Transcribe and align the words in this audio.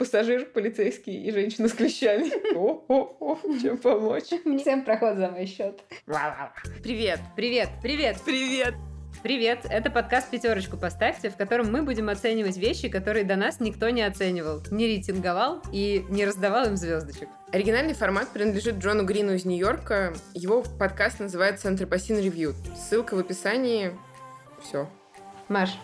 пассажир 0.00 0.46
полицейский 0.46 1.24
и 1.24 1.30
женщина 1.30 1.68
с 1.68 1.72
клещами. 1.74 2.30
О-о-о, 2.56 3.38
чем 3.60 3.76
помочь? 3.76 4.32
Всем 4.58 4.82
проход 4.82 5.18
за 5.18 5.28
мой 5.28 5.44
счет. 5.44 5.78
Привет. 6.82 7.20
Привет, 7.36 7.68
привет. 7.82 8.16
Привет. 8.24 8.74
Привет, 9.22 9.66
это 9.68 9.90
подкаст 9.90 10.30
«Пятерочку 10.30 10.78
поставьте», 10.78 11.28
в 11.28 11.36
котором 11.36 11.70
мы 11.70 11.82
будем 11.82 12.08
оценивать 12.08 12.56
вещи, 12.56 12.88
которые 12.88 13.26
до 13.26 13.36
нас 13.36 13.60
никто 13.60 13.90
не 13.90 14.00
оценивал, 14.00 14.62
не 14.70 14.86
рейтинговал 14.86 15.60
и 15.70 16.06
не 16.08 16.24
раздавал 16.24 16.68
им 16.68 16.78
звездочек. 16.78 17.28
Оригинальный 17.52 17.92
формат 17.92 18.28
принадлежит 18.30 18.76
Джону 18.76 19.04
Грину 19.04 19.34
из 19.34 19.44
Нью-Йорка. 19.44 20.14
Его 20.32 20.64
подкаст 20.78 21.20
называется 21.20 21.68
«Антропосин 21.68 22.16
Ревью». 22.16 22.54
Ссылка 22.74 23.14
в 23.14 23.18
описании. 23.18 23.90
Все. 24.62 24.88
Маш, 25.48 25.76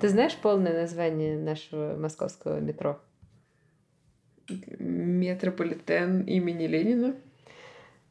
ты 0.00 0.08
знаешь 0.08 0.36
полное 0.36 0.80
название 0.80 1.36
нашего 1.36 1.94
московского 1.98 2.60
метро? 2.60 2.98
Метрополитен 4.48 6.22
имени 6.22 6.66
Ленина. 6.66 7.14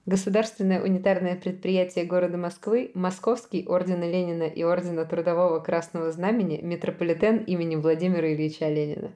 Государственное 0.06 0.82
унитарное 0.82 1.36
предприятие 1.36 2.06
города 2.06 2.38
Москвы, 2.38 2.92
Московский 2.94 3.66
ордена 3.68 4.10
Ленина 4.10 4.44
и 4.44 4.64
ордена 4.64 5.04
Трудового 5.04 5.60
Красного 5.60 6.12
Знамени, 6.12 6.62
метрополитен 6.62 7.40
имени 7.40 7.76
Владимира 7.76 8.34
Ильича 8.34 8.70
Ленина. 8.70 9.12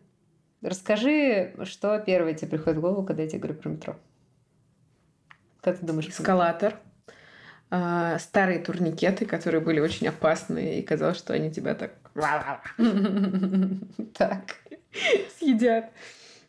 Расскажи, 0.62 1.54
что 1.64 1.98
первое 2.00 2.34
тебе 2.34 2.50
приходит 2.50 2.80
в 2.80 2.81
голову, 2.81 3.04
когда 3.04 3.23
я 3.23 3.30
тебе 3.30 3.40
говорю 3.40 3.59
про 3.59 3.70
метро? 3.70 3.95
Как 5.62 5.80
ты 5.80 5.86
думаешь? 5.86 6.09
Эскалатор. 6.09 6.76
А, 7.70 8.20
старые 8.20 8.59
турникеты, 8.59 9.26
которые 9.26 9.62
были 9.62 9.80
очень 9.80 10.09
опасные, 10.09 10.80
и 10.80 10.84
казалось, 10.84 11.17
что 11.17 11.34
они 11.34 11.52
тебя 11.52 11.73
так... 11.73 11.94
Так. 14.17 14.58
Съедят 15.40 15.86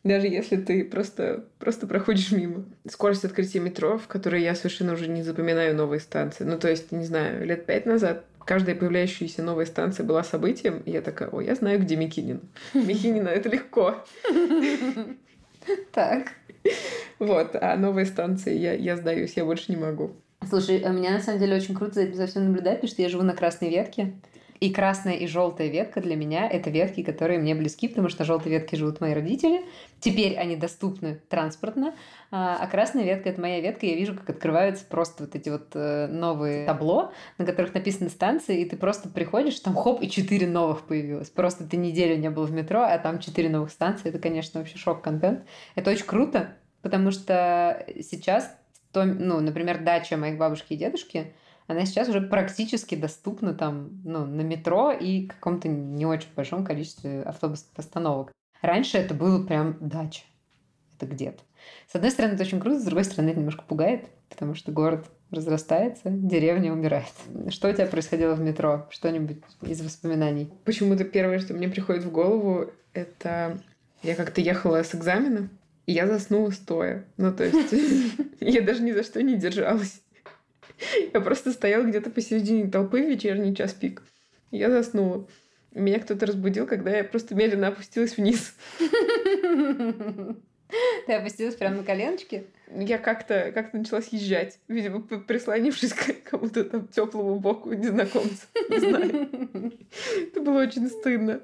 даже 0.05 0.27
если 0.27 0.57
ты 0.57 0.85
просто, 0.85 1.45
просто 1.59 1.87
проходишь 1.87 2.33
мимо. 2.33 2.65
Скорость 2.89 3.25
открытия 3.25 3.61
метро, 3.61 3.99
в 3.99 4.09
которой 4.09 4.43
я 4.43 4.55
совершенно 4.55 4.95
уже 4.95 5.09
не 5.09 5.23
запоминаю 5.23 5.77
новые 5.77 6.01
станции. 6.01 6.45
Ну, 6.45 6.59
то 6.59 6.69
есть, 6.69 6.93
не 6.93 7.05
знаю, 7.05 7.47
лет 7.47 7.67
пять 7.67 7.87
назад 7.87 8.25
каждая 8.45 8.75
появляющаяся 8.75 9.43
новая 9.43 9.67
станция 9.67 10.05
была 10.05 10.25
событием, 10.25 10.83
и 10.85 10.91
я 10.91 11.01
такая, 11.01 11.29
о, 11.29 11.41
я 11.41 11.55
знаю, 11.55 11.81
где 11.81 11.97
Микинин. 11.97 12.41
Микинина, 12.75 13.29
это 13.29 13.49
легко. 13.49 13.97
Так. 15.93 16.33
Вот, 17.21 17.55
а 17.55 17.77
новые 17.77 18.05
станции 18.05 18.53
я, 18.57 18.73
я 18.73 18.97
сдаюсь, 18.97 19.35
я 19.37 19.45
больше 19.45 19.71
не 19.71 19.77
могу. 19.77 20.11
Слушай, 20.49 20.79
а 20.79 20.89
меня 20.89 21.13
на 21.13 21.21
самом 21.21 21.39
деле 21.39 21.55
очень 21.55 21.77
круто 21.77 22.13
за 22.13 22.27
всем 22.27 22.47
наблюдать, 22.47 22.81
потому 22.81 22.91
что 22.91 23.03
я 23.03 23.09
живу 23.09 23.23
на 23.23 23.35
Красной 23.35 23.71
Ветке. 23.71 24.13
И 24.63 24.71
красная 24.71 25.15
и 25.15 25.27
желтая 25.27 25.67
ветка 25.67 26.01
для 26.01 26.15
меня 26.15 26.49
это 26.49 26.71
ветки, 26.71 27.03
которые 27.03 27.41
мне 27.41 27.53
близки, 27.57 27.89
потому 27.89 28.09
что 28.09 28.21
на 28.21 28.27
желтой 28.27 28.53
ветке 28.53 28.77
живут 28.77 29.01
мои 29.01 29.13
родители. 29.13 29.65
Теперь 29.99 30.37
они 30.37 30.55
доступны 30.55 31.21
транспортно. 31.29 31.97
А, 32.31 32.59
а 32.61 32.69
красная 32.69 33.03
ветка 33.03 33.29
это 33.29 33.41
моя 33.41 33.61
ветка. 33.61 33.87
Я 33.87 33.97
вижу, 33.97 34.15
как 34.15 34.31
открываются 34.31 34.85
просто 34.85 35.25
вот 35.25 35.35
эти 35.35 35.49
вот 35.49 35.71
э, 35.75 36.07
новые 36.07 36.65
табло, 36.65 37.13
на 37.39 37.45
которых 37.45 37.75
написаны 37.75 38.09
станции, 38.09 38.61
и 38.61 38.65
ты 38.65 38.77
просто 38.77 39.09
приходишь, 39.09 39.59
там 39.59 39.75
хоп, 39.75 40.01
и 40.01 40.09
четыре 40.09 40.47
новых 40.47 40.83
появилось. 40.83 41.29
Просто 41.29 41.65
ты 41.65 41.77
неделю 41.77 42.17
не 42.17 42.31
был 42.31 42.45
в 42.45 42.53
метро, 42.53 42.83
а 42.83 42.97
там 42.99 43.19
четыре 43.19 43.49
новых 43.49 43.73
станции. 43.73 44.11
Это, 44.11 44.21
конечно, 44.21 44.61
вообще 44.61 44.79
шок-контент. 44.79 45.45
Это 45.75 45.91
очень 45.91 46.07
круто, 46.07 46.55
потому 46.83 47.11
что 47.11 47.85
сейчас, 48.01 48.57
то, 48.93 49.03
ну, 49.05 49.41
например, 49.41 49.83
дача 49.83 50.17
моих 50.17 50.39
бабушки 50.39 50.75
и 50.75 50.77
дедушки, 50.77 51.35
она 51.73 51.85
сейчас 51.85 52.09
уже 52.09 52.21
практически 52.21 52.95
доступна 52.95 53.55
там, 53.55 54.01
ну, 54.05 54.25
на 54.25 54.43
метро 54.43 54.93
и 54.93 55.27
каком-то 55.27 55.69
не 55.69 56.07
очень 56.07 56.29
большом 56.35 56.65
количестве 56.65 57.23
автобусных 57.23 57.77
остановок. 57.77 58.33
Раньше 58.61 58.99
это 58.99 59.15
было 59.15 59.45
прям 59.45 59.77
дача. 59.81 60.23
Это 60.97 61.07
где-то. 61.07 61.43
С 61.91 61.95
одной 61.95 62.11
стороны, 62.11 62.35
это 62.35 62.43
очень 62.43 62.61
круто, 62.61 62.79
с 62.79 62.85
другой 62.85 63.05
стороны, 63.05 63.31
это 63.31 63.39
немножко 63.39 63.65
пугает, 63.67 64.07
потому 64.29 64.55
что 64.55 64.73
город 64.73 65.11
разрастается, 65.31 66.11
деревня 66.11 66.73
умирает. 66.73 67.13
Что 67.49 67.69
у 67.69 67.73
тебя 67.73 67.87
происходило 67.87 68.35
в 68.35 68.41
метро? 68.41 68.87
Что-нибудь 68.91 69.39
из 69.63 69.81
воспоминаний? 69.81 70.51
Почему-то 70.65 71.05
первое, 71.05 71.39
что 71.39 71.55
мне 71.55 71.69
приходит 71.69 72.05
в 72.05 72.13
голову, 72.13 72.71
это 72.93 73.59
я 74.03 74.15
как-то 74.15 74.41
ехала 74.41 74.83
с 74.83 74.95
экзамена, 74.95 75.49
и 75.87 75.93
я 75.93 76.07
заснула 76.07 76.51
стоя. 76.51 77.05
Ну, 77.17 77.33
то 77.33 77.45
есть, 77.45 77.73
я 78.41 78.63
даже 78.63 78.83
ни 78.83 78.93
за 78.93 79.03
что 79.03 79.23
не 79.23 79.37
держалась. 79.37 80.02
Я 81.13 81.21
просто 81.21 81.53
стояла 81.53 81.85
где-то 81.85 82.11
посередине 82.11 82.71
толпы 82.71 83.03
в 83.03 83.09
вечерний 83.09 83.55
час 83.55 83.73
пик. 83.73 84.03
Я 84.51 84.71
заснула. 84.71 85.27
Меня 85.73 85.99
кто-то 86.01 86.27
разбудил, 86.27 86.67
когда 86.67 86.91
я 86.91 87.05
просто 87.05 87.35
медленно 87.35 87.69
опустилась 87.69 88.17
вниз. 88.17 88.55
Ты 91.07 91.13
опустилась 91.13 91.55
прямо 91.55 91.77
на 91.77 91.85
коленочки? 91.85 92.45
Я 92.75 92.99
как-то 92.99 93.53
как 93.53 93.73
начала 93.75 94.01
съезжать, 94.01 94.59
видимо, 94.69 95.01
прислонившись 95.01 95.93
к 95.93 96.23
кому-то 96.31 96.65
там 96.65 96.89
теплому 96.89 97.39
боку 97.39 97.73
незнакомца. 97.73 98.47
Не 98.71 98.79
знаю. 98.79 99.73
Это 100.23 100.41
было 100.41 100.63
очень 100.63 100.89
стыдно. 100.89 101.41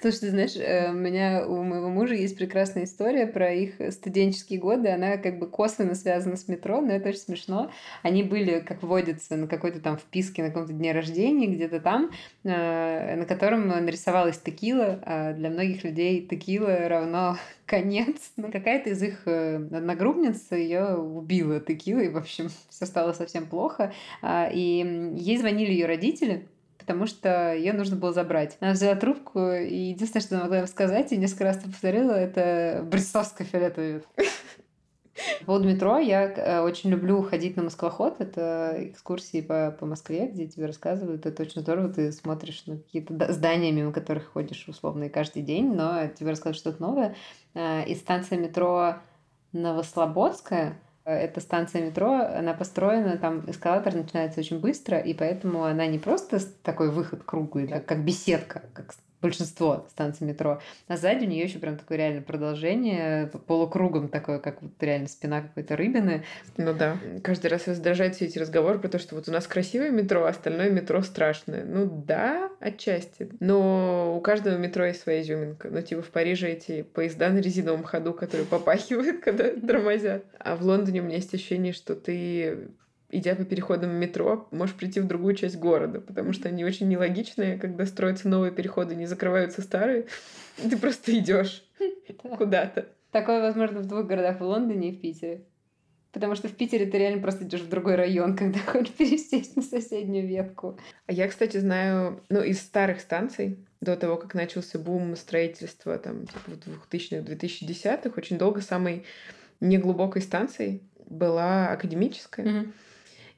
Слушай, 0.00 0.20
ты 0.20 0.30
знаешь, 0.30 0.56
э, 0.56 0.90
у 0.90 0.94
меня 0.94 1.46
у 1.46 1.62
моего 1.62 1.88
мужа 1.90 2.14
есть 2.14 2.36
прекрасная 2.36 2.84
история 2.84 3.26
про 3.26 3.52
их 3.52 3.74
студенческие 3.92 4.58
годы. 4.58 4.88
Она 4.88 5.18
как 5.18 5.38
бы 5.38 5.48
косвенно 5.48 5.94
связана 5.94 6.36
с 6.36 6.48
метро, 6.48 6.80
но 6.80 6.92
это 6.92 7.10
очень 7.10 7.20
смешно. 7.20 7.70
Они 8.02 8.22
были, 8.22 8.60
как 8.60 8.82
водится, 8.82 9.36
на 9.36 9.46
какой-то 9.46 9.80
там 9.80 9.98
вписке 9.98 10.42
на 10.42 10.48
каком-то 10.48 10.72
дне 10.72 10.92
рождения, 10.92 11.46
где-то 11.46 11.80
там, 11.80 12.10
э, 12.44 13.16
на 13.16 13.26
котором 13.26 13.68
нарисовалась 13.68 14.38
текила. 14.38 15.00
А 15.04 15.32
для 15.34 15.50
многих 15.50 15.84
людей 15.84 16.26
текила 16.26 16.88
равно 16.88 17.36
конец. 17.66 18.32
Но 18.36 18.50
какая-то 18.50 18.90
из 18.90 19.02
их 19.02 19.22
э, 19.26 19.58
одногруппниц 20.38 20.52
ее 20.52 20.96
убила 20.96 21.60
текилой. 21.60 22.10
В 22.10 22.16
общем, 22.16 22.48
все 22.68 22.86
стало 22.86 23.12
совсем 23.12 23.46
плохо. 23.46 23.92
А, 24.22 24.48
и 24.52 25.14
ей 25.16 25.38
звонили 25.38 25.72
ее 25.72 25.86
родители, 25.86 26.48
потому 26.78 27.06
что 27.06 27.54
ее 27.54 27.72
нужно 27.72 27.96
было 27.96 28.12
забрать. 28.12 28.56
Она 28.60 28.72
взяла 28.72 28.94
трубку, 28.94 29.52
и 29.52 29.74
единственное, 29.74 30.22
что 30.22 30.34
она 30.36 30.44
могла 30.44 30.60
им 30.60 30.66
сказать, 30.66 31.12
и 31.12 31.16
несколько 31.16 31.44
раз 31.44 31.58
повторила, 31.58 32.12
это 32.12 32.82
брестовская 32.84 33.46
фиолетовая 33.46 34.02
по 35.46 35.58
метро, 35.58 35.98
я 35.98 36.24
э, 36.24 36.60
очень 36.60 36.90
люблю 36.90 37.22
ходить 37.22 37.56
на 37.56 37.64
Москвоход. 37.64 38.16
Это 38.20 38.76
экскурсии 38.78 39.40
по, 39.40 39.76
по 39.78 39.86
Москве, 39.86 40.28
где 40.28 40.46
тебе 40.46 40.66
рассказывают. 40.66 41.26
Это 41.26 41.42
очень 41.42 41.60
здорово. 41.60 41.88
Ты 41.88 42.12
смотришь 42.12 42.64
на 42.66 42.76
какие-то 42.78 43.32
здания, 43.32 43.72
мимо 43.72 43.92
которых 43.92 44.32
ходишь 44.32 44.68
условно 44.68 45.04
и 45.04 45.08
каждый 45.08 45.42
день, 45.42 45.74
но 45.74 46.06
тебе 46.08 46.30
рассказывают 46.30 46.58
что-то 46.58 46.82
новое. 46.82 47.16
Э, 47.54 47.84
и 47.84 47.94
станция 47.94 48.38
метро 48.38 48.96
Новослободская, 49.52 50.78
э, 51.04 51.14
эта 51.14 51.40
станция 51.40 51.86
метро, 51.86 52.12
она 52.12 52.54
построена, 52.54 53.16
там 53.16 53.48
эскалатор 53.48 53.94
начинается 53.94 54.40
очень 54.40 54.60
быстро, 54.60 54.98
и 54.98 55.14
поэтому 55.14 55.64
она 55.64 55.86
не 55.86 55.98
просто 55.98 56.40
такой 56.62 56.90
выход 56.90 57.22
круглый, 57.24 57.68
как 57.80 58.04
беседка, 58.04 58.62
как 58.74 58.94
большинство 59.20 59.86
станций 59.90 60.26
метро. 60.26 60.60
А 60.86 60.96
сзади 60.96 61.24
у 61.24 61.28
нее 61.28 61.44
еще 61.44 61.58
прям 61.58 61.76
такое 61.76 61.98
реально 61.98 62.22
продолжение, 62.22 63.26
полукругом 63.46 64.08
такое, 64.08 64.38
как 64.38 64.62
вот 64.62 64.72
реально 64.80 65.08
спина 65.08 65.42
какой-то 65.42 65.76
рыбины. 65.76 66.24
Ну 66.56 66.72
да. 66.72 66.98
Каждый 67.22 67.48
раз 67.48 67.66
раздражают 67.66 68.14
все 68.14 68.26
эти 68.26 68.38
разговоры 68.38 68.78
про 68.78 68.88
то, 68.88 68.98
что 68.98 69.14
вот 69.14 69.28
у 69.28 69.32
нас 69.32 69.46
красивое 69.46 69.90
метро, 69.90 70.24
а 70.24 70.28
остальное 70.28 70.70
метро 70.70 71.02
страшное. 71.02 71.64
Ну 71.64 71.86
да, 72.06 72.50
отчасти. 72.60 73.28
Но 73.40 74.16
у 74.16 74.20
каждого 74.20 74.56
метро 74.56 74.84
есть 74.86 75.02
своя 75.02 75.22
изюминка. 75.22 75.68
Ну 75.70 75.82
типа 75.82 76.02
в 76.02 76.08
Париже 76.08 76.48
эти 76.48 76.82
поезда 76.82 77.30
на 77.30 77.38
резиновом 77.38 77.82
ходу, 77.82 78.12
которые 78.12 78.46
попахивают, 78.46 79.20
когда 79.24 79.50
тормозят. 79.50 80.24
А 80.38 80.56
в 80.56 80.62
Лондоне 80.62 81.00
у 81.00 81.04
меня 81.04 81.16
есть 81.16 81.34
ощущение, 81.34 81.72
что 81.72 81.94
ты 81.94 82.68
идя 83.10 83.34
по 83.34 83.44
переходам 83.44 83.90
метро, 83.90 84.48
можешь 84.50 84.74
прийти 84.74 85.00
в 85.00 85.06
другую 85.06 85.34
часть 85.34 85.56
города, 85.56 86.00
потому 86.00 86.32
что 86.32 86.48
они 86.48 86.64
очень 86.64 86.88
нелогичные, 86.88 87.58
когда 87.58 87.86
строятся 87.86 88.28
новые 88.28 88.52
переходы, 88.52 88.94
не 88.94 89.06
закрываются 89.06 89.62
старые, 89.62 90.06
ты 90.56 90.76
просто 90.76 91.16
идешь 91.18 91.64
куда-то. 92.38 92.88
Такое 93.10 93.40
возможно 93.40 93.80
в 93.80 93.86
двух 93.86 94.06
городах, 94.06 94.40
в 94.40 94.44
Лондоне 94.44 94.90
и 94.90 94.96
в 94.96 95.00
Питере. 95.00 95.44
Потому 96.12 96.34
что 96.34 96.48
в 96.48 96.52
Питере 96.52 96.86
ты 96.86 96.98
реально 96.98 97.20
просто 97.20 97.44
идешь 97.44 97.60
в 97.60 97.68
другой 97.68 97.94
район, 97.94 98.36
когда 98.36 98.58
хочешь 98.60 98.92
пересесть 98.92 99.56
на 99.56 99.62
соседнюю 99.62 100.26
ветку. 100.26 100.78
А 101.06 101.12
я, 101.12 101.28
кстати, 101.28 101.58
знаю, 101.58 102.22
ну, 102.28 102.42
из 102.42 102.60
старых 102.60 103.00
станций, 103.00 103.58
до 103.80 103.96
того, 103.96 104.16
как 104.16 104.34
начался 104.34 104.78
бум 104.78 105.14
строительства, 105.16 105.98
там, 105.98 106.26
типа, 106.26 106.40
в 106.46 106.92
2000-х, 106.92 107.32
2010-х, 107.32 108.10
очень 108.16 108.36
долго 108.36 108.60
самой 108.60 109.04
неглубокой 109.60 110.20
станцией 110.20 110.82
была 111.06 111.68
академическая. 111.68 112.46
Mm-hmm. 112.46 112.72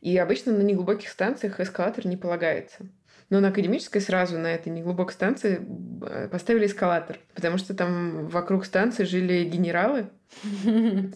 И 0.00 0.16
обычно 0.16 0.52
на 0.52 0.62
неглубоких 0.62 1.08
станциях 1.08 1.60
эскалатор 1.60 2.06
не 2.06 2.16
полагается. 2.16 2.86
Но 3.28 3.38
на 3.38 3.48
академической 3.48 4.00
сразу 4.00 4.38
на 4.38 4.48
этой 4.48 4.70
неглубокой 4.70 5.14
станции 5.14 5.60
э, 6.02 6.28
поставили 6.28 6.66
эскалатор, 6.66 7.18
потому 7.34 7.58
что 7.58 7.74
там 7.74 8.26
вокруг 8.26 8.64
станции 8.64 9.04
жили 9.04 9.44
генералы, 9.44 10.08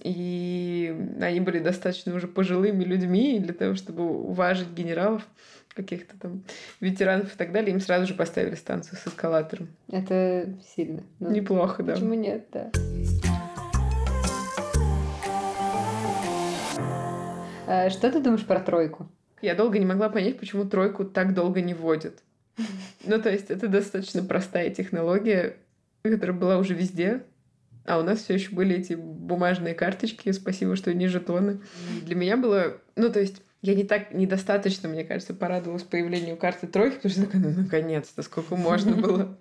и 0.04 0.96
они 1.20 1.40
были 1.40 1.58
достаточно 1.58 2.14
уже 2.14 2.28
пожилыми 2.28 2.84
людьми, 2.84 3.40
для 3.40 3.52
того, 3.52 3.75
чтобы 3.75 4.04
уважить 4.04 4.70
генералов, 4.70 5.26
каких-то 5.75 6.16
там 6.16 6.44
ветеранов 6.80 7.34
и 7.34 7.37
так 7.37 7.50
далее, 7.50 7.72
им 7.72 7.80
сразу 7.80 8.06
же 8.06 8.14
поставили 8.14 8.54
станцию 8.54 8.96
с 8.96 9.08
эскалатором. 9.08 9.69
Это 9.90 10.54
сильно. 10.76 11.02
Ну, 11.19 11.30
Неплохо, 11.30 11.82
да. 11.82 11.94
Почему 11.94 12.14
нет, 12.14 12.46
да. 12.52 12.70
Что 17.91 18.11
ты 18.11 18.21
думаешь 18.21 18.44
про 18.44 18.61
тройку? 18.61 19.09
Я 19.43 19.55
долго 19.55 19.79
не 19.79 19.87
могла 19.87 20.09
понять, 20.09 20.38
почему 20.38 20.65
тройку 20.65 21.05
так 21.05 21.35
долго 21.35 21.61
не 21.61 21.75
вводят. 21.75 22.23
Ну, 23.05 23.21
то 23.21 23.31
есть, 23.31 23.50
это 23.50 23.69
достаточно 23.69 24.23
простая 24.23 24.71
технология, 24.71 25.56
которая 26.03 26.37
была 26.37 26.59
уже 26.59 26.75
везде, 26.75 27.25
а 27.85 27.99
у 27.99 28.03
нас 28.03 28.21
все 28.21 28.35
еще 28.35 28.55
были 28.55 28.76
эти 28.76 28.94
бумажные 28.94 29.75
карточки. 29.75 30.32
Спасибо, 30.32 30.76
что 30.76 30.94
не 30.94 31.09
жетоны. 31.09 31.61
Для 32.05 32.15
меня 32.15 32.37
было... 32.37 32.79
Ну, 32.97 33.11
то 33.11 33.21
есть, 33.21 33.43
я 33.61 33.75
не 33.75 33.85
так 33.85 34.12
недостаточно, 34.12 34.88
мне 34.88 35.05
кажется, 35.05 35.35
порадовалась 35.35 35.82
появлению 35.82 36.37
карты 36.37 36.67
тройки, 36.67 36.97
потому 36.97 37.12
что 37.12 37.26
такая, 37.26 37.43
ну, 37.43 37.50
наконец-то, 37.62 38.23
сколько 38.23 38.56
можно 38.56 38.97
было. 38.97 39.38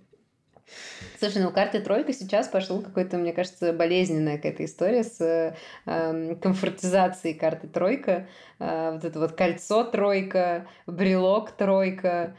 Слушай, 1.19 1.42
ну 1.42 1.51
карты 1.51 1.80
тройка 1.80 2.13
сейчас 2.13 2.48
пошел 2.48 2.81
какой-то, 2.81 3.18
мне 3.18 3.33
кажется, 3.33 3.74
болезненная 3.74 4.38
какая-то 4.38 4.65
история 4.65 5.04
с 5.04 5.56
э, 5.86 6.36
комфортизацией 6.42 7.36
карты 7.36 7.68
тройка. 7.68 8.27
Э, 8.60 8.92
вот 8.94 9.06
это 9.06 9.19
вот 9.19 9.33
кольцо 9.33 9.83
тройка, 9.83 10.68
брелок 10.86 11.51
тройка, 11.51 12.36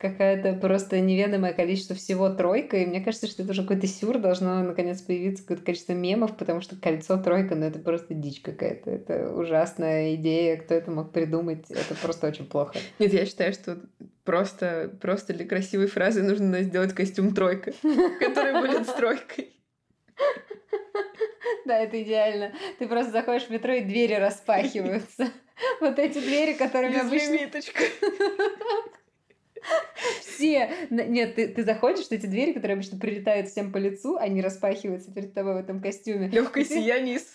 какая-то 0.00 0.54
просто 0.54 0.98
неведомое 1.00 1.52
количество 1.52 1.94
всего 1.94 2.30
тройка, 2.30 2.78
и 2.78 2.86
мне 2.86 3.02
кажется, 3.02 3.26
что 3.26 3.42
это 3.42 3.52
уже 3.52 3.62
какой-то 3.62 3.86
сюр, 3.86 4.18
должно 4.18 4.62
наконец 4.62 5.02
появиться 5.02 5.42
какое-то 5.42 5.62
количество 5.62 5.92
мемов, 5.92 6.36
потому 6.38 6.62
что 6.62 6.74
кольцо 6.76 7.18
тройка, 7.18 7.54
ну 7.54 7.66
это 7.66 7.78
просто 7.78 8.14
дичь 8.14 8.40
какая-то, 8.40 8.90
это 8.90 9.30
ужасная 9.34 10.14
идея, 10.14 10.56
кто 10.56 10.74
это 10.74 10.90
мог 10.90 11.12
придумать, 11.12 11.70
это 11.70 11.94
просто 12.00 12.28
очень 12.28 12.46
плохо. 12.46 12.78
Нет, 12.98 13.12
я 13.12 13.26
считаю, 13.26 13.52
что 13.52 13.78
просто, 14.30 14.96
просто 15.00 15.34
для 15.34 15.44
красивой 15.44 15.88
фразы 15.88 16.22
нужно 16.22 16.62
сделать 16.62 16.94
костюм 16.94 17.34
тройка, 17.34 17.72
который 18.20 18.60
будет 18.60 18.86
с 18.88 18.92
тройкой. 18.92 19.56
Да, 21.64 21.76
это 21.76 22.00
идеально. 22.00 22.52
Ты 22.78 22.86
просто 22.86 23.10
заходишь 23.10 23.48
в 23.48 23.50
метро, 23.50 23.72
и 23.72 23.80
двери 23.80 24.14
распахиваются. 24.14 25.32
Вот 25.80 25.98
эти 25.98 26.18
двери, 26.18 26.54
которыми 26.54 26.98
обычно... 26.98 27.36
Все. 30.22 30.70
Нет, 30.88 31.34
ты, 31.34 31.48
ты 31.48 31.64
заходишь, 31.64 32.06
эти 32.08 32.24
двери, 32.24 32.52
которые 32.52 32.76
обычно 32.76 32.98
прилетают 32.98 33.48
всем 33.48 33.70
по 33.70 33.76
лицу, 33.76 34.16
они 34.16 34.40
распахиваются 34.40 35.12
перед 35.12 35.34
тобой 35.34 35.54
в 35.54 35.56
этом 35.58 35.82
костюме. 35.82 36.28
Легкое 36.28 36.64
сияние 36.64 37.16
из 37.16 37.26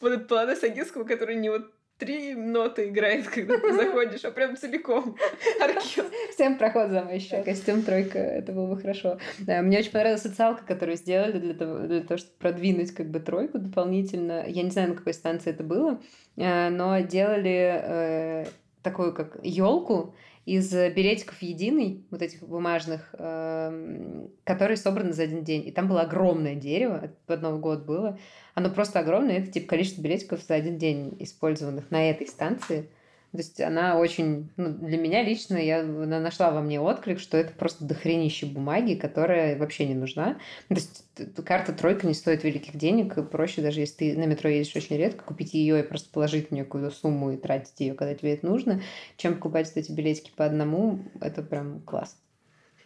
вот 0.00 0.28
плана 0.28 0.56
Сагинского, 0.56 1.04
который 1.04 1.36
не 1.36 1.48
вот 1.48 1.72
три 2.00 2.34
ноты 2.34 2.88
играет, 2.88 3.28
когда 3.34 3.58
ты 3.58 3.72
заходишь, 3.72 4.24
а 4.24 4.30
прям 4.32 4.56
целиком 4.56 5.16
оркестр. 5.60 6.06
Всем 6.34 6.58
проход 6.58 6.90
за 6.90 7.02
мной 7.02 7.16
еще. 7.16 7.42
Костюм 7.42 7.82
тройка, 7.82 8.18
это 8.18 8.52
было 8.52 8.66
бы 8.66 8.80
хорошо. 8.80 9.18
Да, 9.38 9.62
мне 9.62 9.78
очень 9.78 9.92
понравилась 9.92 10.22
социалка, 10.22 10.64
которую 10.66 10.96
сделали 10.96 11.38
для 11.38 11.54
того, 11.54 11.78
для 11.80 12.00
того, 12.00 12.18
чтобы 12.18 12.34
продвинуть 12.38 12.92
как 12.92 13.10
бы 13.10 13.20
тройку 13.20 13.58
дополнительно. 13.58 14.44
Я 14.48 14.62
не 14.62 14.70
знаю, 14.70 14.88
на 14.88 14.94
какой 14.96 15.14
станции 15.14 15.50
это 15.50 15.62
было, 15.62 16.00
э, 16.36 16.70
но 16.70 16.98
делали 17.00 17.82
э, 17.82 18.46
такую 18.82 19.14
как 19.14 19.38
елку, 19.42 20.14
из 20.50 20.72
билетиков 20.72 21.40
единый, 21.42 22.04
вот 22.10 22.22
этих 22.22 22.42
бумажных, 22.42 23.10
э, 23.12 24.26
которые 24.42 24.76
собраны 24.76 25.12
за 25.12 25.22
один 25.22 25.44
день. 25.44 25.64
И 25.64 25.70
там 25.70 25.86
было 25.86 26.00
огромное 26.00 26.56
дерево, 26.56 27.12
под 27.26 27.42
Новый 27.42 27.60
год 27.60 27.84
было. 27.84 28.18
Оно 28.54 28.68
просто 28.68 28.98
огромное, 28.98 29.38
это 29.38 29.52
типа 29.52 29.68
количество 29.68 30.02
билетиков 30.02 30.42
за 30.42 30.54
один 30.54 30.76
день 30.76 31.14
использованных 31.20 31.92
на 31.92 32.10
этой 32.10 32.26
станции. 32.26 32.88
То 33.32 33.38
есть 33.38 33.60
она 33.60 33.96
очень, 33.96 34.50
ну, 34.56 34.70
для 34.70 34.98
меня 34.98 35.22
лично, 35.22 35.56
я 35.56 35.84
нашла 35.84 36.50
во 36.50 36.60
мне 36.60 36.80
отклик, 36.80 37.20
что 37.20 37.36
это 37.36 37.52
просто 37.52 37.84
дохренище 37.84 38.46
бумаги, 38.46 38.94
которая 38.94 39.56
вообще 39.56 39.86
не 39.86 39.94
нужна. 39.94 40.38
То 40.68 40.74
есть 40.74 41.04
карта 41.44 41.72
тройка 41.72 42.08
не 42.08 42.14
стоит 42.14 42.42
великих 42.42 42.76
денег, 42.76 43.30
проще 43.30 43.62
даже 43.62 43.80
если 43.80 43.96
ты 44.12 44.18
на 44.18 44.24
метро 44.24 44.50
ездишь 44.50 44.74
очень 44.74 44.96
редко, 44.96 45.22
купить 45.22 45.54
ее 45.54 45.78
и 45.78 45.84
просто 45.84 46.10
положить 46.10 46.48
в 46.48 46.50
некую 46.52 46.90
сумму 46.90 47.30
и 47.30 47.36
тратить 47.36 47.78
ее, 47.78 47.94
когда 47.94 48.16
тебе 48.16 48.34
это 48.34 48.46
нужно, 48.46 48.82
чем 49.16 49.36
покупать 49.36 49.70
эти 49.76 49.92
билетики 49.92 50.32
по 50.34 50.44
одному, 50.44 50.98
это 51.20 51.42
прям 51.42 51.82
класс. 51.82 52.16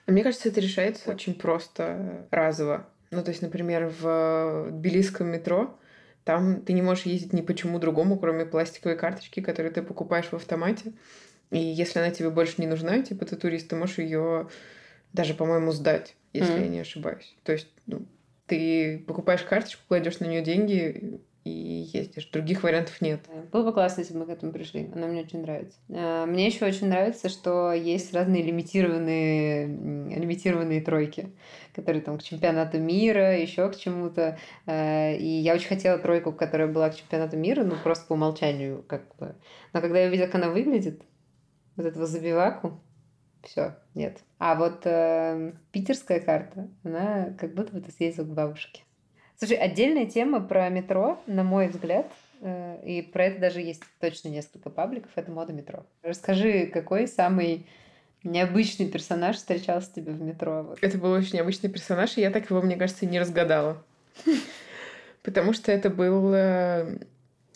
Мне 0.06 0.22
кажется, 0.22 0.50
это 0.50 0.60
решается 0.60 1.10
очень 1.10 1.32
просто 1.32 2.26
разово. 2.30 2.86
Ну, 3.10 3.22
то 3.22 3.30
есть, 3.30 3.40
например, 3.40 3.94
в 3.98 4.68
тбилисском 4.72 5.28
метро 5.28 5.78
там 6.24 6.62
ты 6.62 6.72
не 6.72 6.82
можешь 6.82 7.06
ездить 7.06 7.32
ни 7.32 7.42
почему 7.42 7.78
другому, 7.78 8.18
кроме 8.18 8.46
пластиковой 8.46 8.96
карточки, 8.96 9.40
которую 9.40 9.72
ты 9.72 9.82
покупаешь 9.82 10.26
в 10.26 10.34
автомате. 10.34 10.92
И 11.50 11.58
если 11.58 11.98
она 11.98 12.10
тебе 12.10 12.30
больше 12.30 12.54
не 12.58 12.66
нужна, 12.66 13.02
типа 13.02 13.26
ты 13.26 13.36
турист, 13.36 13.68
ты 13.68 13.76
можешь 13.76 13.98
ее 13.98 14.48
даже, 15.12 15.34
по-моему, 15.34 15.72
сдать, 15.72 16.16
если 16.32 16.54
mm. 16.54 16.62
я 16.62 16.68
не 16.68 16.80
ошибаюсь. 16.80 17.36
То 17.44 17.52
есть, 17.52 17.68
ну, 17.86 18.06
ты 18.46 19.04
покупаешь 19.06 19.42
карточку, 19.42 19.82
кладешь 19.86 20.18
на 20.18 20.24
нее 20.24 20.42
деньги, 20.42 21.20
и 21.44 21.50
ездишь. 21.50 22.26
Других 22.26 22.62
вариантов 22.62 23.00
нет. 23.02 23.20
Было 23.52 23.64
бы 23.64 23.72
классно, 23.72 24.00
если 24.00 24.14
бы 24.14 24.20
мы 24.20 24.26
к 24.26 24.30
этому 24.30 24.50
пришли. 24.50 24.90
Она 24.94 25.06
мне 25.06 25.22
очень 25.22 25.42
нравится. 25.42 25.78
А, 25.90 26.24
мне 26.24 26.46
еще 26.46 26.64
очень 26.64 26.88
нравится, 26.88 27.28
что 27.28 27.72
есть 27.72 28.14
разные 28.14 28.42
лимитированные, 28.42 29.66
лимитированные 29.66 30.80
тройки, 30.80 31.28
которые 31.74 32.02
там 32.02 32.18
к 32.18 32.22
чемпионату 32.22 32.78
мира, 32.78 33.38
еще 33.38 33.70
к 33.70 33.76
чему-то. 33.76 34.38
А, 34.66 35.12
и 35.12 35.26
я 35.26 35.54
очень 35.54 35.68
хотела 35.68 35.98
тройку, 35.98 36.32
которая 36.32 36.68
была 36.68 36.88
к 36.88 36.96
чемпионату 36.96 37.36
мира, 37.36 37.62
ну 37.62 37.76
просто 37.82 38.06
по 38.06 38.14
умолчанию 38.14 38.82
как 38.88 39.14
бы. 39.16 39.36
Но 39.74 39.82
когда 39.82 40.00
я 40.00 40.08
увидела, 40.08 40.26
как 40.26 40.36
она 40.36 40.48
выглядит, 40.48 41.02
вот 41.76 41.84
этого 41.84 42.06
забиваку, 42.06 42.80
все, 43.42 43.76
нет. 43.94 44.20
А 44.38 44.54
вот 44.54 44.86
э, 44.86 45.52
питерская 45.72 46.20
карта, 46.20 46.70
она 46.82 47.34
как 47.38 47.54
будто 47.54 47.74
бы 47.74 47.82
ты 47.82 47.92
съездил 47.92 48.24
к 48.24 48.28
бабушке. 48.28 48.82
Слушай, 49.36 49.56
отдельная 49.56 50.06
тема 50.06 50.40
про 50.40 50.68
метро, 50.68 51.20
на 51.26 51.42
мой 51.42 51.68
взгляд, 51.68 52.06
э, 52.40 52.78
и 52.84 53.02
про 53.02 53.24
это 53.24 53.40
даже 53.40 53.60
есть 53.60 53.82
точно 54.00 54.28
несколько 54.28 54.70
пабликов, 54.70 55.10
это 55.16 55.30
мода 55.30 55.52
метро. 55.52 55.84
Расскажи, 56.02 56.66
какой 56.66 57.08
самый 57.08 57.66
необычный 58.22 58.88
персонаж 58.88 59.36
встречался 59.36 59.92
тебе 59.92 60.12
в 60.12 60.22
метро? 60.22 60.76
Это 60.80 60.98
был 60.98 61.10
очень 61.10 61.34
необычный 61.34 61.68
персонаж, 61.68 62.16
и 62.16 62.20
я 62.20 62.30
так 62.30 62.48
его, 62.48 62.62
мне 62.62 62.76
кажется, 62.76 63.06
не 63.06 63.18
разгадала. 63.18 63.82
Потому 65.22 65.52
что 65.52 65.72
это 65.72 65.90
был 65.90 66.32
э, 66.32 66.98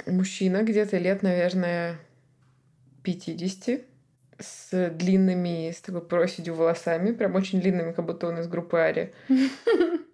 мужчина 0.07 0.65
где-то 0.65 0.99
лет, 0.99 1.23
наверное, 1.23 1.99
50 3.05 3.83
с 4.41 4.91
длинными, 4.91 5.71
с 5.71 5.81
такой 5.81 6.01
проседью 6.01 6.55
волосами, 6.55 7.13
прям 7.13 7.37
очень 7.37 7.61
длинными, 7.61 7.93
как 7.93 8.05
будто 8.05 8.27
он 8.29 8.39
из 8.41 8.49
группы 8.49 8.79
Ари. 8.79 9.13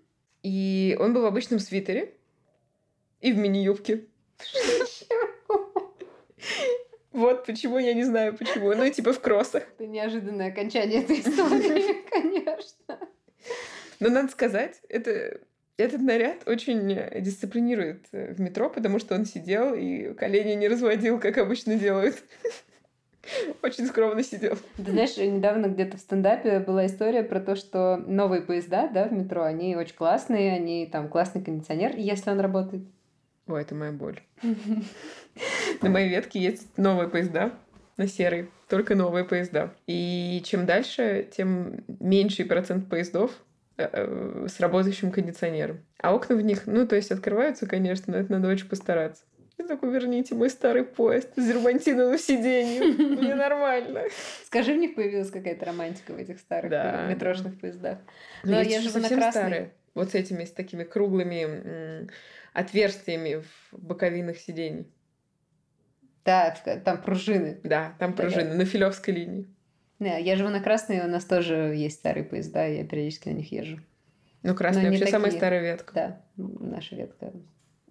И 0.45 0.95
он 1.01 1.15
был 1.15 1.23
в 1.23 1.27
обычном 1.27 1.59
свитере 1.59 2.13
и 3.23 3.33
в 3.33 3.39
мини-юбке. 3.39 4.05
Вот 7.13 7.47
почему, 7.47 7.79
я 7.79 7.95
не 7.95 8.05
знаю 8.05 8.37
почему. 8.37 8.75
Ну, 8.75 8.91
типа 8.91 9.13
в 9.13 9.21
кроссах. 9.21 9.63
Это 9.79 9.87
неожиданное 9.87 10.49
окончание 10.49 11.03
этой 11.03 11.21
истории, 11.21 12.03
конечно. 12.11 12.99
Но 14.01 14.11
надо 14.11 14.31
сказать, 14.31 14.81
это 14.89 15.41
этот 15.79 16.03
наряд 16.03 16.47
очень 16.47 17.23
дисциплинирует 17.23 18.07
в 18.13 18.39
метро, 18.41 18.69
потому 18.69 18.99
что 18.99 19.15
он 19.15 19.25
сидел 19.25 19.75
и 19.75 20.13
колени 20.13 20.55
не 20.55 20.69
разводил, 20.69 21.19
как 21.19 21.39
обычно 21.39 21.77
делают. 21.77 22.23
Очень 23.63 23.87
скромно 23.87 24.23
сидел. 24.23 24.57
Ты 24.77 24.91
знаешь, 24.91 25.17
недавно 25.17 25.67
где-то 25.67 25.97
в 25.97 26.01
стендапе 26.01 26.61
была 26.61 26.87
история 26.87 27.23
про 27.23 27.41
то, 27.41 27.57
что 27.57 27.97
новые 27.97 28.43
поезда, 28.43 28.89
да, 28.89 29.09
в 29.09 29.13
метро, 29.13 29.43
они 29.43 29.77
очень 29.77 29.95
классные, 29.95 30.53
они 30.53 30.87
там 30.87 31.09
классный 31.09 31.43
кондиционер, 31.43 31.97
если 31.97 32.31
он 32.31 32.41
работает. 32.41 32.85
Ой, 33.47 33.61
это 33.61 33.75
моя 33.75 33.93
боль. 33.93 34.21
На 35.83 35.91
моей 35.91 36.09
ветке 36.09 36.41
есть 36.41 36.79
новые 36.79 37.09
поезда, 37.09 37.53
на 37.97 38.07
серый, 38.07 38.51
только 38.69 38.95
новые 38.95 39.25
поезда. 39.25 39.75
И 39.87 40.43
чем 40.45 40.67
дальше, 40.67 41.29
тем 41.37 41.85
меньший 42.01 42.47
процент 42.47 42.89
поездов 42.89 43.33
э, 43.77 43.89
э, 43.93 44.47
с 44.49 44.61
работающим 44.61 45.11
кондиционером. 45.11 45.81
А 46.01 46.15
окна 46.15 46.37
в 46.37 46.41
них, 46.41 46.67
ну, 46.67 46.87
то 46.87 46.97
есть 46.97 47.11
открываются, 47.11 47.67
конечно, 47.67 48.13
но 48.13 48.19
это 48.21 48.33
надо 48.33 48.49
очень 48.49 48.69
постараться. 48.69 49.25
Я 49.57 49.67
такой, 49.67 49.93
верните 49.93 50.35
мой 50.35 50.51
старый 50.51 50.85
поезд 50.85 51.31
с 51.37 51.47
дермантиновым 51.47 52.19
сиденьем. 52.19 53.19
Мне 53.19 53.35
нормально. 53.35 54.03
Скажи, 54.47 54.75
в 54.75 54.77
них 54.77 54.95
появилась 54.95 55.31
какая-то 55.31 55.67
романтика 55.67 56.13
в 56.13 56.19
этих 56.19 56.41
старых 56.41 56.71
да, 56.71 57.07
метрошных 57.07 57.61
поездах. 57.61 57.99
Но, 58.43 58.53
Но 58.53 58.61
я 58.63 58.81
живу 58.81 58.99
на 58.99 59.09
красной. 59.09 59.31
Старые. 59.31 59.73
Вот 59.95 60.11
с 60.11 60.15
этими, 60.15 60.45
с 60.45 60.51
такими 60.51 60.83
круглыми 60.83 62.09
отверстиями 62.53 63.43
в 63.71 63.79
боковинах 63.79 64.39
сидений. 64.39 64.87
Да, 66.25 66.57
там 66.85 67.03
пружины. 67.03 67.61
Да, 67.63 67.95
там 67.99 68.15
пружины, 68.15 68.55
на 68.55 68.65
Филевской 68.65 69.15
линии. 69.15 69.47
Не, 69.99 70.21
я 70.21 70.37
живу 70.37 70.51
на 70.51 70.61
Красной, 70.61 71.01
у 71.01 71.09
нас 71.09 71.25
тоже 71.25 71.55
есть 71.77 71.99
старые 71.99 72.25
поезда, 72.25 72.67
я 72.67 72.85
периодически 72.85 73.29
на 73.29 73.35
них 73.35 73.53
езжу. 73.53 73.79
Ну, 74.43 74.55
Красная 74.55 74.85
вообще 74.85 75.01
такие. 75.01 75.13
самая 75.13 75.31
старая 75.31 75.63
ветка. 75.63 75.93
Да, 75.95 76.21
наша 76.37 76.97
ветка 76.97 77.33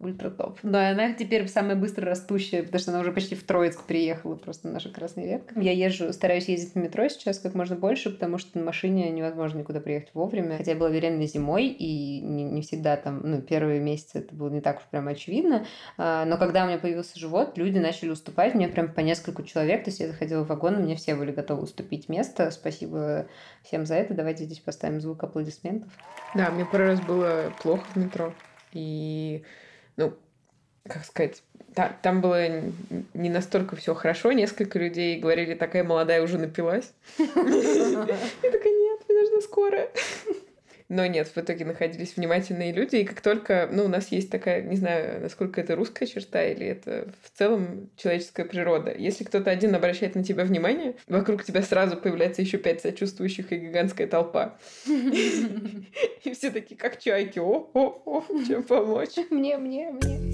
ультра 0.03 0.29
топ. 0.29 0.59
Но 0.63 0.77
она 0.77 1.13
теперь 1.13 1.47
самая 1.47 1.75
быстро 1.75 2.05
растущая, 2.05 2.63
потому 2.63 2.79
что 2.79 2.91
она 2.91 2.99
уже 3.01 3.11
почти 3.11 3.35
в 3.35 3.43
Троицк 3.43 3.83
приехала, 3.83 4.35
просто 4.35 4.67
наша 4.67 4.89
красная 4.89 5.25
ветка. 5.25 5.59
Я 5.59 5.71
езжу, 5.71 6.11
стараюсь 6.13 6.47
ездить 6.47 6.75
на 6.75 6.79
метро 6.79 7.07
сейчас 7.07 7.39
как 7.39 7.55
можно 7.55 7.75
больше, 7.75 8.09
потому 8.11 8.37
что 8.37 8.57
на 8.57 8.65
машине 8.65 9.09
невозможно 9.09 9.59
никуда 9.59 9.79
приехать 9.79 10.11
вовремя. 10.13 10.57
Хотя 10.57 10.71
я 10.71 10.77
была 10.77 10.89
беременна 10.89 11.25
зимой, 11.25 11.67
и 11.67 12.21
не, 12.21 12.43
не 12.43 12.61
всегда 12.61 12.97
там, 12.97 13.21
ну, 13.23 13.41
первые 13.41 13.79
месяцы 13.79 14.19
это 14.19 14.35
было 14.35 14.49
не 14.49 14.61
так 14.61 14.77
уж 14.77 14.83
прям 14.91 15.07
очевидно. 15.07 15.65
А, 15.97 16.25
но 16.25 16.37
когда 16.37 16.63
у 16.63 16.67
меня 16.67 16.77
появился 16.77 17.19
живот, 17.19 17.57
люди 17.57 17.79
начали 17.79 18.09
уступать 18.09 18.55
мне 18.55 18.67
прям 18.67 18.93
по 18.93 18.99
нескольку 19.01 19.43
человек. 19.43 19.83
То 19.83 19.89
есть 19.89 19.99
я 19.99 20.07
заходила 20.07 20.43
в 20.43 20.47
вагон, 20.47 20.79
и 20.79 20.83
мне 20.83 20.95
все 20.95 21.15
были 21.15 21.31
готовы 21.31 21.63
уступить 21.63 22.09
место. 22.09 22.51
Спасибо 22.51 23.27
всем 23.63 23.85
за 23.85 23.95
это. 23.95 24.13
Давайте 24.13 24.45
здесь 24.45 24.59
поставим 24.59 25.01
звук 25.01 25.23
аплодисментов. 25.23 25.91
Да, 26.35 26.49
мне 26.51 26.65
пару 26.65 26.85
раз 26.85 27.01
было 27.01 27.53
плохо 27.61 27.83
в 27.93 27.95
метро. 27.95 28.33
И, 28.71 29.43
ну, 29.97 30.13
как 30.87 31.05
сказать, 31.05 31.43
та, 31.73 31.95
там 32.01 32.21
было 32.21 32.61
не 33.13 33.29
настолько 33.29 33.75
все 33.75 33.93
хорошо. 33.93 34.31
Несколько 34.31 34.79
людей 34.79 35.19
говорили, 35.19 35.55
такая 35.55 35.83
молодая 35.83 36.21
уже 36.21 36.37
напилась. 36.37 36.93
Я 37.17 37.25
такая, 37.25 38.73
нет, 38.73 39.01
мне 39.07 39.21
нужна 39.21 39.41
скорая. 39.41 39.89
Но 40.93 41.07
нет, 41.07 41.27
в 41.27 41.35
итоге 41.39 41.65
находились 41.65 42.15
внимательные 42.15 42.71
люди, 42.71 42.97
и 42.97 43.03
как 43.03 43.19
только, 43.21 43.67
ну, 43.71 43.85
у 43.85 43.87
нас 43.87 44.09
есть 44.09 44.29
такая, 44.29 44.61
не 44.61 44.75
знаю, 44.75 45.21
насколько 45.21 45.59
это 45.59 45.75
русская 45.75 46.05
черта 46.05 46.45
или 46.45 46.67
это 46.67 47.07
в 47.23 47.35
целом 47.35 47.89
человеческая 47.97 48.45
природа. 48.45 48.93
Если 48.95 49.23
кто-то 49.23 49.49
один 49.49 49.73
обращает 49.73 50.13
на 50.13 50.23
тебя 50.23 50.43
внимание, 50.43 50.93
вокруг 51.07 51.43
тебя 51.45 51.63
сразу 51.63 51.97
появляется 51.97 52.43
еще 52.43 52.59
пять 52.59 52.81
сочувствующих 52.81 53.51
и 53.51 53.57
гигантская 53.57 54.05
толпа. 54.05 54.55
И 54.85 56.31
все 56.31 56.51
такие, 56.51 56.75
как 56.75 56.99
чайки, 56.99 57.39
о, 57.39 57.71
о, 57.73 58.01
о, 58.05 58.23
чем 58.47 58.61
помочь? 58.61 59.17
Мне, 59.31 59.57
мне, 59.57 59.89
мне. 59.89 60.32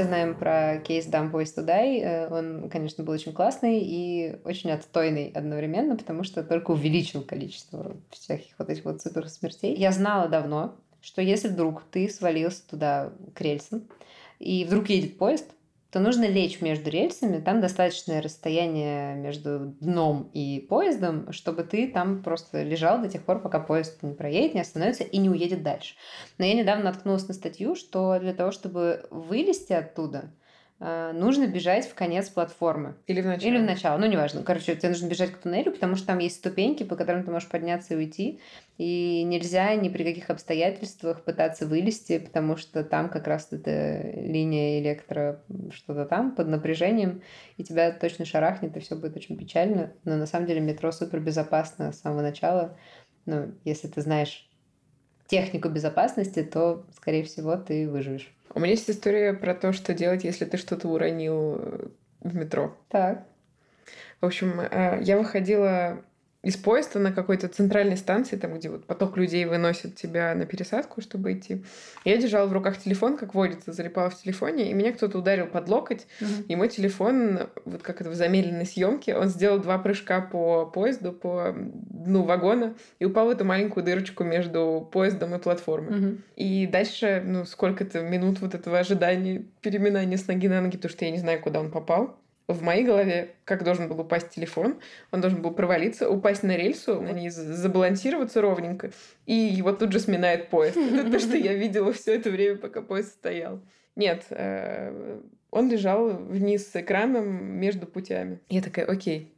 Все 0.00 0.06
знаем 0.06 0.34
про 0.34 0.78
кейс 0.78 1.06
Dumb 1.06 1.30
Boys 1.30 1.54
to 1.54 1.62
Die. 1.62 2.32
Он, 2.32 2.70
конечно, 2.70 3.04
был 3.04 3.12
очень 3.12 3.34
классный 3.34 3.80
и 3.82 4.34
очень 4.44 4.70
отстойный 4.70 5.30
одновременно, 5.34 5.94
потому 5.94 6.24
что 6.24 6.42
только 6.42 6.70
увеличил 6.70 7.20
количество 7.20 7.98
всяких 8.08 8.54
вот 8.56 8.70
этих 8.70 8.86
вот 8.86 9.02
супер 9.02 9.28
смертей. 9.28 9.76
Я 9.76 9.92
знала 9.92 10.26
давно, 10.26 10.74
что 11.02 11.20
если 11.20 11.48
вдруг 11.48 11.82
ты 11.90 12.08
свалился 12.08 12.66
туда 12.66 13.12
к 13.34 13.42
рельсам, 13.42 13.82
и 14.38 14.64
вдруг 14.64 14.88
едет 14.88 15.18
поезд, 15.18 15.50
то 15.90 15.98
нужно 15.98 16.24
лечь 16.24 16.60
между 16.60 16.88
рельсами, 16.88 17.40
там 17.40 17.60
достаточное 17.60 18.22
расстояние 18.22 19.16
между 19.16 19.76
дном 19.80 20.30
и 20.32 20.64
поездом, 20.68 21.32
чтобы 21.32 21.64
ты 21.64 21.88
там 21.88 22.22
просто 22.22 22.62
лежал 22.62 23.00
до 23.00 23.08
тех 23.08 23.24
пор, 23.24 23.40
пока 23.40 23.58
поезд 23.58 24.02
не 24.02 24.14
проедет, 24.14 24.54
не 24.54 24.60
остановится 24.60 25.02
и 25.02 25.18
не 25.18 25.28
уедет 25.28 25.62
дальше. 25.62 25.96
Но 26.38 26.44
я 26.44 26.54
недавно 26.54 26.84
наткнулась 26.84 27.26
на 27.26 27.34
статью, 27.34 27.74
что 27.74 28.18
для 28.20 28.34
того, 28.34 28.52
чтобы 28.52 29.06
вылезти 29.10 29.72
оттуда, 29.72 30.32
нужно 30.80 31.46
бежать 31.46 31.86
в 31.86 31.94
конец 31.94 32.30
платформы. 32.30 32.94
Или 33.06 33.20
в 33.20 33.26
начало. 33.26 33.50
Или 33.50 33.58
в 33.58 33.64
начало, 33.64 33.98
ну 33.98 34.06
неважно. 34.06 34.42
Короче, 34.42 34.74
тебе 34.74 34.88
нужно 34.88 35.08
бежать 35.08 35.30
к 35.30 35.36
туннелю, 35.36 35.72
потому 35.72 35.94
что 35.94 36.06
там 36.06 36.18
есть 36.18 36.36
ступеньки, 36.36 36.84
по 36.84 36.96
которым 36.96 37.22
ты 37.22 37.30
можешь 37.30 37.48
подняться 37.48 37.92
и 37.92 37.96
уйти. 37.98 38.40
И 38.78 39.22
нельзя 39.24 39.74
ни 39.74 39.90
при 39.90 40.04
каких 40.04 40.30
обстоятельствах 40.30 41.22
пытаться 41.22 41.66
вылезти, 41.66 42.18
потому 42.18 42.56
что 42.56 42.82
там 42.82 43.10
как 43.10 43.26
раз 43.26 43.48
эта 43.50 44.00
линия 44.14 44.80
электро 44.80 45.42
что-то 45.70 46.06
там 46.06 46.34
под 46.34 46.48
напряжением, 46.48 47.20
и 47.58 47.62
тебя 47.62 47.92
точно 47.92 48.24
шарахнет, 48.24 48.74
и 48.74 48.80
все 48.80 48.96
будет 48.96 49.16
очень 49.16 49.36
печально. 49.36 49.92
Но 50.04 50.16
на 50.16 50.24
самом 50.24 50.46
деле 50.46 50.60
метро 50.60 50.92
супер 50.92 51.20
безопасно 51.20 51.92
с 51.92 52.00
самого 52.00 52.22
начала. 52.22 52.78
Ну, 53.26 53.52
если 53.64 53.88
ты 53.88 54.00
знаешь 54.00 54.48
технику 55.26 55.68
безопасности, 55.68 56.42
то, 56.42 56.86
скорее 56.96 57.22
всего, 57.22 57.56
ты 57.56 57.86
выживешь. 57.86 58.34
У 58.52 58.60
меня 58.60 58.72
есть 58.72 58.90
история 58.90 59.32
про 59.32 59.54
то, 59.54 59.72
что 59.72 59.94
делать, 59.94 60.24
если 60.24 60.44
ты 60.44 60.56
что-то 60.56 60.88
уронил 60.88 61.56
э, 61.58 61.86
в 62.20 62.34
метро. 62.34 62.76
Так. 62.88 63.26
В 64.20 64.26
общем, 64.26 64.60
э, 64.60 64.98
я 65.02 65.16
выходила 65.16 66.02
из 66.42 66.56
поезда 66.56 66.98
на 66.98 67.12
какой-то 67.12 67.48
центральной 67.48 67.98
станции, 67.98 68.36
там, 68.36 68.54
где 68.54 68.70
вот 68.70 68.86
поток 68.86 69.16
людей 69.18 69.44
выносит 69.44 69.96
тебя 69.96 70.34
на 70.34 70.46
пересадку, 70.46 71.02
чтобы 71.02 71.34
идти. 71.34 71.64
Я 72.04 72.16
держала 72.16 72.46
в 72.46 72.52
руках 72.52 72.78
телефон, 72.78 73.18
как 73.18 73.34
водится, 73.34 73.72
залипала 73.72 74.08
в 74.08 74.18
телефоне, 74.20 74.70
и 74.70 74.74
меня 74.74 74.92
кто-то 74.92 75.18
ударил 75.18 75.46
под 75.46 75.68
локоть, 75.68 76.06
mm-hmm. 76.20 76.46
и 76.48 76.56
мой 76.56 76.68
телефон, 76.68 77.40
вот 77.66 77.82
как 77.82 78.00
это 78.00 78.08
в 78.08 78.14
замедленной 78.14 78.64
съемке, 78.64 79.14
он 79.16 79.28
сделал 79.28 79.58
два 79.58 79.78
прыжка 79.78 80.22
по 80.22 80.64
поезду, 80.64 81.12
по 81.12 81.54
дну 81.54 82.22
вагона, 82.22 82.74
и 82.98 83.04
упал 83.04 83.26
в 83.26 83.30
эту 83.30 83.44
маленькую 83.44 83.84
дырочку 83.84 84.24
между 84.24 84.88
поездом 84.90 85.34
и 85.34 85.38
платформой. 85.38 85.92
Mm-hmm. 85.92 86.18
И 86.36 86.66
дальше, 86.66 87.22
ну, 87.24 87.44
сколько-то 87.44 88.00
минут 88.00 88.40
вот 88.40 88.54
этого 88.54 88.78
ожидания, 88.78 89.44
переминания 89.60 90.16
с 90.16 90.26
ноги 90.26 90.48
на 90.48 90.62
ноги, 90.62 90.76
потому 90.76 90.92
что 90.92 91.04
я 91.04 91.10
не 91.10 91.18
знаю, 91.18 91.40
куда 91.42 91.60
он 91.60 91.70
попал 91.70 92.16
в 92.52 92.62
моей 92.62 92.84
голове, 92.84 93.34
как 93.44 93.64
должен 93.64 93.88
был 93.88 94.00
упасть 94.00 94.30
телефон, 94.30 94.80
он 95.10 95.20
должен 95.20 95.42
был 95.42 95.52
провалиться, 95.52 96.08
упасть 96.08 96.42
на 96.42 96.56
рельсу, 96.56 97.00
на 97.00 97.12
ней 97.12 97.30
забалансироваться 97.30 98.40
ровненько, 98.40 98.90
и 99.26 99.34
его 99.34 99.72
тут 99.72 99.92
же 99.92 100.00
сминает 100.00 100.48
поезд. 100.48 100.76
Это 100.94 101.10
то, 101.10 101.18
что 101.18 101.36
я 101.36 101.54
видела 101.54 101.92
все 101.92 102.14
это 102.14 102.30
время, 102.30 102.56
пока 102.56 102.82
поезд 102.82 103.10
стоял. 103.12 103.60
Нет, 103.96 104.24
э, 104.30 105.20
он 105.50 105.70
лежал 105.70 106.08
вниз 106.10 106.70
с 106.70 106.76
экраном 106.76 107.58
между 107.58 107.86
путями. 107.86 108.40
Я 108.48 108.62
такая, 108.62 108.86
окей, 108.86 109.32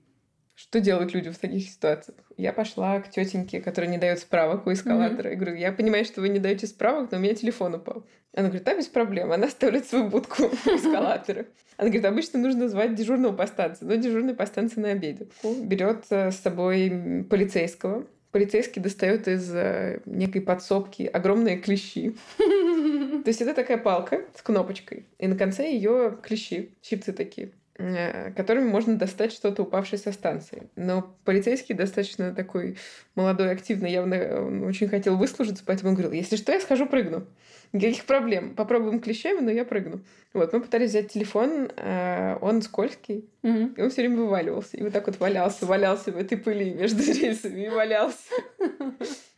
что 0.55 0.81
делают 0.81 1.15
люди 1.15 1.31
в 1.31 1.39
таких 1.39 1.69
ситуациях? 1.69 2.19
Я 2.37 2.53
пошла 2.53 3.01
к 3.01 3.11
тетеньке, 3.11 3.61
которая 3.61 3.91
не 3.91 3.99
дает 3.99 4.19
справок 4.19 4.67
у 4.67 4.73
эскалатора. 4.73 5.29
Mm-hmm. 5.29 5.33
Я 5.33 5.37
говорю, 5.37 5.57
я 5.57 5.73
понимаю, 5.73 6.05
что 6.05 6.21
вы 6.21 6.29
не 6.29 6.39
даете 6.39 6.67
справок, 6.67 7.11
но 7.11 7.19
у 7.19 7.21
меня 7.21 7.35
телефон 7.35 7.75
упал. 7.75 8.05
Она 8.35 8.49
говорит, 8.49 8.65
да, 8.65 8.75
без 8.75 8.87
проблем. 8.87 9.33
Она 9.33 9.47
оставляет 9.47 9.87
свою 9.87 10.09
будку 10.09 10.45
у 10.45 10.47
эскалатора. 10.77 11.47
Она 11.77 11.89
говорит, 11.89 12.05
обычно 12.05 12.39
нужно 12.39 12.69
звать 12.69 12.95
дежурного 12.95 13.35
по 13.35 13.47
станции, 13.47 13.85
но 13.85 13.95
дежурный 13.95 14.35
по 14.35 14.47
станции 14.47 14.81
на 14.81 14.91
обеде. 14.91 15.29
Берет 15.43 16.05
э, 16.11 16.31
с 16.31 16.37
собой 16.37 17.25
полицейского. 17.29 18.07
Полицейский 18.31 18.81
достает 18.81 19.29
из 19.29 19.51
э, 19.55 20.01
некой 20.07 20.43
подсобки 20.43 21.03
огромные 21.03 21.59
клещи. 21.59 22.15
То 22.39 23.25
есть 23.29 23.43
это 23.43 23.55
такая 23.55 23.79
палка 23.79 24.23
с 24.37 24.43
кнопочкой. 24.43 25.07
И 25.19 25.27
на 25.27 25.37
конце 25.37 25.71
ее 25.71 26.19
клещи, 26.23 26.75
щипцы 26.83 27.13
такие. 27.13 27.53
Э, 27.79 28.31
которыми 28.33 28.69
можно 28.69 28.97
достать 28.97 29.33
что-то 29.33 29.63
упавшее 29.63 29.99
со 29.99 30.13
станции. 30.13 30.69
Но 30.77 31.17
полицейский 31.25 31.75
достаточно 31.75 32.35
такой 32.35 32.77
молодой, 33.15 33.51
активный, 33.51 33.91
явно 33.91 34.45
он 34.47 34.65
очень 34.65 34.89
хотел 34.89 35.17
выслужиться, 35.17 35.65
поэтому 35.67 35.91
он 35.91 35.95
говорил, 35.95 36.13
если 36.13 36.37
что, 36.37 36.53
я 36.53 36.61
схожу, 36.61 36.85
прыгну. 36.85 37.27
Никаких 37.73 38.05
проблем. 38.05 38.55
Попробуем 38.55 39.01
клещами, 39.01 39.41
но 39.41 39.51
я 39.51 39.65
прыгну. 39.65 40.01
Вот, 40.35 40.53
мы 40.53 40.61
пытались 40.61 40.91
взять 40.91 41.11
телефон, 41.11 41.71
э, 41.75 42.37
он 42.43 42.61
скользкий, 42.61 43.31
mm-hmm. 43.43 43.75
и 43.79 43.83
он 43.83 43.89
все 43.89 44.03
время 44.03 44.19
вываливался. 44.19 44.77
И 44.77 44.83
вот 44.83 44.93
так 44.93 45.07
вот 45.07 45.19
валялся, 45.19 45.65
валялся 45.65 46.13
в 46.13 46.19
этой 46.19 46.37
пыли 46.37 46.75
между 46.75 47.03
рельсами 47.13 47.63
и 47.63 47.69
валялся. 47.71 48.35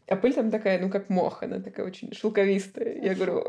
А 0.08 0.16
пыль 0.16 0.34
там 0.34 0.50
такая, 0.50 0.80
ну, 0.80 0.90
как 0.90 1.08
мох, 1.08 1.44
она 1.44 1.60
такая 1.60 1.86
очень 1.86 2.12
шелковистая. 2.12 3.00
Я 3.00 3.14
говорю, 3.14 3.46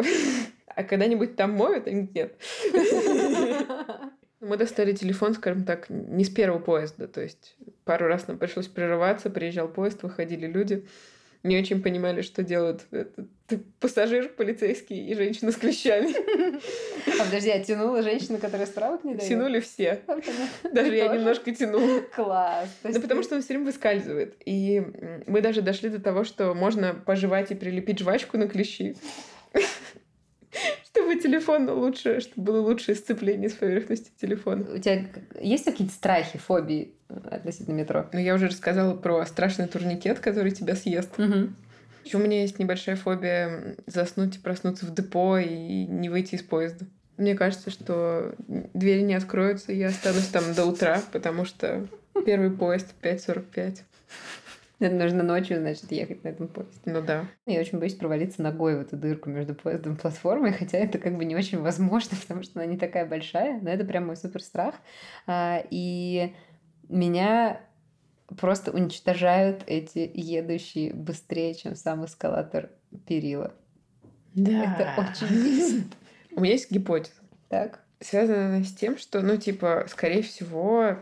а 0.67 0.83
когда-нибудь 0.83 1.35
там 1.35 1.53
моют? 1.53 1.87
Они 1.87 2.07
нет. 2.13 2.35
Мы 4.41 4.57
достали 4.57 4.93
телефон, 4.93 5.33
скажем 5.33 5.63
так, 5.63 5.89
не 5.89 6.23
с 6.23 6.29
первого 6.29 6.59
поезда. 6.59 7.07
То 7.07 7.21
есть 7.21 7.55
пару 7.83 8.07
раз 8.07 8.27
нам 8.27 8.37
пришлось 8.37 8.67
прерываться, 8.67 9.29
приезжал 9.29 9.67
поезд, 9.67 10.03
выходили 10.03 10.45
люди. 10.47 10.85
Не 11.43 11.59
очень 11.59 11.81
понимали, 11.83 12.21
что 12.21 12.41
делают 12.41 12.85
этот 12.89 13.27
пассажир, 13.79 14.29
полицейский 14.29 15.07
и 15.07 15.13
женщина 15.13 15.51
с 15.51 15.55
клещами. 15.55 16.11
А 17.19 17.23
подожди, 17.23 17.51
а 17.51 17.63
тянула 17.63 18.01
женщина, 18.01 18.39
которая 18.39 18.65
справок 18.65 19.03
не 19.03 19.13
дает? 19.13 19.29
Тянули 19.29 19.59
все. 19.59 20.01
Даже 20.73 20.95
я 20.95 21.07
немножко 21.15 21.53
тянула. 21.53 22.01
Класс. 22.15 22.67
Ну, 22.83 22.99
потому 22.99 23.21
что 23.21 23.35
он 23.35 23.41
все 23.41 23.49
время 23.49 23.65
выскальзывает. 23.65 24.35
И 24.45 24.81
мы 25.27 25.41
даже 25.41 25.61
дошли 25.61 25.89
до 25.89 26.01
того, 26.01 26.23
что 26.23 26.55
можно 26.55 26.95
пожевать 26.95 27.51
и 27.51 27.55
прилепить 27.55 27.99
жвачку 27.99 28.39
на 28.39 28.47
клещи 28.47 28.95
чтобы 31.05 31.21
телефон 31.21 31.69
лучше, 31.69 32.19
чтобы 32.19 32.51
было 32.51 32.61
лучшее 32.61 32.95
сцепление 32.95 33.49
с 33.49 33.53
поверхности 33.53 34.11
телефона. 34.19 34.65
У 34.73 34.79
тебя 34.79 35.05
есть 35.39 35.65
какие-то 35.65 35.93
страхи, 35.93 36.39
фобии 36.39 36.93
относительно 37.07 37.75
метро? 37.75 38.07
Ну, 38.11 38.19
я 38.19 38.33
уже 38.33 38.47
рассказала 38.47 38.95
про 38.95 39.23
страшный 39.25 39.67
турникет, 39.67 40.19
который 40.19 40.51
тебя 40.51 40.75
съест. 40.75 41.19
Угу. 41.19 41.49
Еще 42.05 42.17
у 42.17 42.19
меня 42.19 42.41
есть 42.41 42.57
небольшая 42.59 42.95
фобия 42.95 43.75
заснуть 43.85 44.37
и 44.37 44.39
проснуться 44.39 44.85
в 44.85 44.93
депо 44.93 45.37
и 45.37 45.85
не 45.85 46.09
выйти 46.09 46.35
из 46.35 46.41
поезда. 46.41 46.85
Мне 47.17 47.35
кажется, 47.35 47.69
что 47.69 48.35
двери 48.73 49.01
не 49.01 49.13
откроются, 49.13 49.71
и 49.71 49.77
я 49.77 49.87
останусь 49.87 50.27
там 50.27 50.53
до 50.53 50.65
утра, 50.65 51.01
потому 51.11 51.45
что 51.45 51.87
первый 52.25 52.49
поезд 52.49 52.87
5.45. 53.01 53.79
Это 54.79 54.95
нужно 54.95 55.23
ночью, 55.23 55.59
значит, 55.59 55.89
ехать 55.91 56.23
на 56.23 56.29
этом 56.29 56.47
поезде. 56.47 56.81
Ну 56.85 57.01
да. 57.01 57.25
Я 57.45 57.61
очень 57.61 57.79
боюсь 57.79 57.95
провалиться 57.95 58.41
ногой 58.41 58.77
в 58.77 58.81
эту 58.81 58.97
дырку 58.97 59.29
между 59.29 59.55
поездом 59.55 59.93
и 59.93 59.97
платформой, 59.97 60.51
хотя 60.51 60.77
это 60.77 60.97
как 60.97 61.17
бы 61.17 61.23
не 61.23 61.35
очень 61.35 61.61
возможно, 61.61 62.17
потому 62.21 62.43
что 62.43 62.59
она 62.59 62.65
не 62.65 62.77
такая 62.77 63.05
большая, 63.05 63.59
но 63.61 63.69
это 63.69 63.85
прям 63.85 64.07
мой 64.07 64.17
супер 64.17 64.41
страх. 64.41 64.75
А, 65.27 65.63
и 65.69 66.33
меня 66.89 67.61
просто 68.37 68.71
уничтожают 68.71 69.63
эти 69.67 70.09
едущие 70.13 70.93
быстрее, 70.93 71.53
чем 71.53 71.75
сам 71.75 72.05
эскалатор 72.05 72.69
перила. 73.07 73.53
Да. 74.33 74.75
Это 74.75 75.01
очень 75.01 75.43
бесит. 75.43 75.93
У 76.31 76.41
меня 76.41 76.53
есть 76.53 76.69
гипотеза. 76.69 77.13
Так. 77.47 77.81
Связана 78.01 78.47
она 78.47 78.63
с 78.63 78.73
тем, 78.73 78.97
что, 78.97 79.21
ну, 79.21 79.37
типа, 79.37 79.85
скорее 79.87 80.21
всего, 80.21 80.97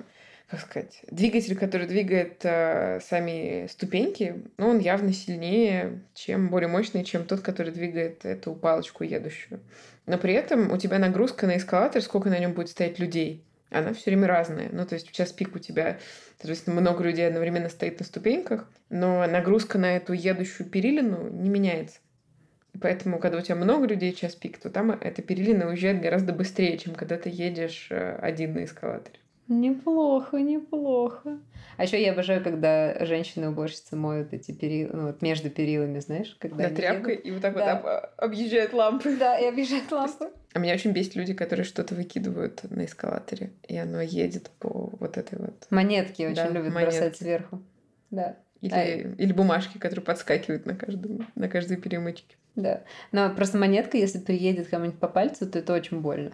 как 0.53 0.61
сказать, 0.61 1.01
двигатель, 1.09 1.55
который 1.57 1.87
двигает 1.87 2.41
э, 2.43 2.99
сами 3.01 3.65
ступеньки, 3.71 4.43
ну, 4.57 4.69
он 4.69 4.77
явно 4.77 5.11
сильнее, 5.11 6.03
чем 6.13 6.49
более 6.49 6.67
мощный, 6.67 7.03
чем 7.03 7.25
тот, 7.25 7.39
который 7.39 7.71
двигает 7.71 8.23
эту 8.23 8.53
палочку 8.53 9.03
едущую. 9.03 9.61
Но 10.05 10.19
при 10.19 10.35
этом 10.35 10.71
у 10.71 10.77
тебя 10.77 10.99
нагрузка 10.99 11.47
на 11.47 11.57
эскалатор, 11.57 12.03
сколько 12.03 12.29
на 12.29 12.37
нем 12.37 12.53
будет 12.53 12.69
стоять 12.69 12.99
людей, 12.99 13.43
она 13.71 13.93
все 13.93 14.11
время 14.11 14.27
разная. 14.27 14.69
Ну, 14.71 14.85
то 14.85 14.93
есть 14.93 15.09
в 15.09 15.11
час 15.11 15.31
пик 15.31 15.55
у 15.55 15.59
тебя, 15.59 15.97
соответственно, 16.37 16.79
много 16.79 17.03
людей 17.03 17.27
одновременно 17.27 17.69
стоит 17.69 17.97
на 17.97 18.05
ступеньках, 18.05 18.69
но 18.91 19.25
нагрузка 19.25 19.79
на 19.79 19.97
эту 19.97 20.13
едущую 20.13 20.69
перилину 20.69 21.29
не 21.29 21.49
меняется. 21.49 21.97
И 22.75 22.77
поэтому, 22.77 23.17
когда 23.17 23.39
у 23.39 23.41
тебя 23.41 23.55
много 23.55 23.87
людей 23.87 24.13
час 24.13 24.35
пик, 24.35 24.59
то 24.59 24.69
там 24.69 24.91
эта 24.91 25.23
перилина 25.23 25.67
уезжает 25.67 25.99
гораздо 25.99 26.31
быстрее, 26.31 26.77
чем 26.77 26.93
когда 26.93 27.17
ты 27.17 27.31
едешь 27.33 27.87
э, 27.89 28.19
один 28.21 28.53
на 28.53 28.65
эскалаторе. 28.65 29.17
Неплохо, 29.47 30.37
неплохо. 30.39 31.37
А 31.77 31.83
еще 31.83 32.01
я 32.01 32.11
обожаю, 32.13 32.43
когда 32.43 33.03
женщины-уборщицы 33.05 33.95
моют 33.95 34.31
эти 34.33 34.51
перила, 34.51 34.91
ну, 34.95 35.07
вот 35.07 35.21
между 35.21 35.49
перилами, 35.49 35.99
знаешь, 35.99 36.35
когда 36.39 36.69
Да, 36.69 36.75
тряпкой, 36.75 37.13
едут. 37.15 37.25
и 37.25 37.31
вот 37.31 37.41
так 37.41 37.55
Да. 37.55 37.75
вот 37.75 37.85
об- 37.85 38.09
объезжают 38.29 38.73
лампы. 38.73 39.17
Да, 39.17 39.37
и 39.37 39.45
обижают 39.45 39.91
лампы. 39.91 40.29
А 40.53 40.59
меня 40.59 40.75
очень 40.75 40.91
бесит 40.91 41.15
люди, 41.15 41.33
которые 41.33 41.65
что-то 41.65 41.95
выкидывают 41.95 42.61
на 42.69 42.85
эскалаторе, 42.85 43.53
и 43.67 43.75
оно 43.75 44.01
едет 44.01 44.51
по 44.59 44.91
вот 44.99 45.17
этой 45.17 45.39
вот... 45.39 45.65
Монетки 45.71 46.21
очень 46.21 46.35
Да, 46.35 46.49
любят 46.49 46.71
монетки. 46.71 46.95
бросать 46.99 47.17
сверху. 47.17 47.63
Да, 48.11 48.37
Или, 48.61 48.73
Ай. 48.73 49.15
или 49.17 49.33
бумажки, 49.33 49.79
которые 49.79 50.05
подскакивают 50.05 50.67
на, 50.67 50.75
каждом, 50.75 51.27
на 51.33 51.49
каждой 51.49 51.77
перемычке. 51.77 52.35
да. 52.55 52.83
Но 53.11 53.33
просто 53.33 53.57
монетка, 53.57 53.97
если 53.97 54.19
приедет 54.19 54.67
кому-нибудь 54.67 54.99
по 54.99 55.07
пальцу, 55.07 55.49
то 55.49 55.57
это 55.57 55.73
очень 55.73 56.01
больно. 56.01 56.31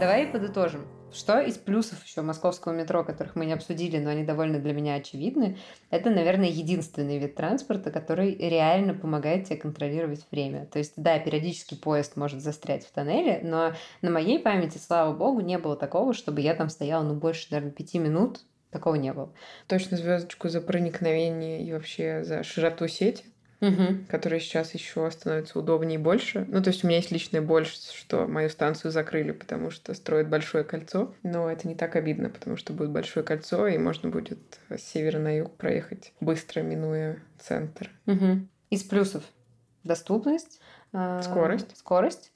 Давай 0.00 0.28
подытожим. 0.28 0.86
Что 1.12 1.40
из 1.40 1.56
плюсов 1.56 2.04
еще 2.04 2.20
московского 2.22 2.72
метро, 2.72 3.02
которых 3.02 3.34
мы 3.34 3.46
не 3.46 3.52
обсудили, 3.52 3.98
но 3.98 4.10
они 4.10 4.22
довольно 4.22 4.60
для 4.60 4.72
меня 4.72 4.94
очевидны, 4.94 5.58
это, 5.90 6.10
наверное, 6.10 6.48
единственный 6.48 7.18
вид 7.18 7.34
транспорта, 7.34 7.90
который 7.90 8.36
реально 8.36 8.94
помогает 8.94 9.46
тебе 9.46 9.56
контролировать 9.56 10.24
время. 10.30 10.66
То 10.66 10.78
есть, 10.78 10.92
да, 10.96 11.18
периодически 11.18 11.74
поезд 11.74 12.16
может 12.16 12.40
застрять 12.40 12.86
в 12.86 12.92
тоннеле, 12.92 13.40
но 13.42 13.72
на 14.00 14.10
моей 14.10 14.38
памяти, 14.38 14.78
слава 14.78 15.12
богу, 15.12 15.40
не 15.40 15.58
было 15.58 15.74
такого, 15.74 16.14
чтобы 16.14 16.42
я 16.42 16.54
там 16.54 16.68
стояла, 16.68 17.02
ну, 17.02 17.14
больше, 17.14 17.48
наверное, 17.50 17.72
пяти 17.72 17.98
минут. 17.98 18.42
Такого 18.70 18.96
не 18.96 19.12
было. 19.12 19.32
Точно 19.66 19.96
звездочку 19.96 20.48
за 20.48 20.60
проникновение 20.60 21.64
и 21.64 21.72
вообще 21.72 22.22
за 22.22 22.44
широту 22.44 22.86
сети, 22.86 23.24
которая 24.08 24.40
сейчас 24.40 24.74
еще 24.74 25.10
становится 25.10 25.58
удобнее 25.58 25.98
и 25.98 26.02
больше. 26.02 26.44
Ну, 26.48 26.62
то 26.62 26.68
есть 26.70 26.84
у 26.84 26.86
меня 26.86 26.98
есть 26.98 27.10
личная 27.10 27.40
боль, 27.40 27.66
что 27.66 28.26
мою 28.26 28.48
станцию 28.50 28.92
закрыли, 28.92 29.32
потому 29.32 29.70
что 29.70 29.94
строят 29.94 30.28
большое 30.28 30.64
кольцо. 30.64 31.12
Но 31.22 31.50
это 31.50 31.66
не 31.66 31.74
так 31.74 31.96
обидно, 31.96 32.30
потому 32.30 32.56
что 32.56 32.72
будет 32.72 32.90
большое 32.90 33.24
кольцо, 33.26 33.66
и 33.66 33.78
можно 33.78 34.10
будет 34.10 34.38
с 34.70 34.80
севера 34.82 35.18
на 35.18 35.36
юг 35.36 35.56
проехать 35.56 36.12
быстро, 36.20 36.60
минуя 36.62 37.18
центр. 37.38 37.90
Мгм. 38.06 38.48
Из 38.70 38.82
плюсов 38.84 39.24
доступность, 39.82 40.60
а, 40.92 41.22
Скорость. 41.22 41.76
скорость. 41.76 42.32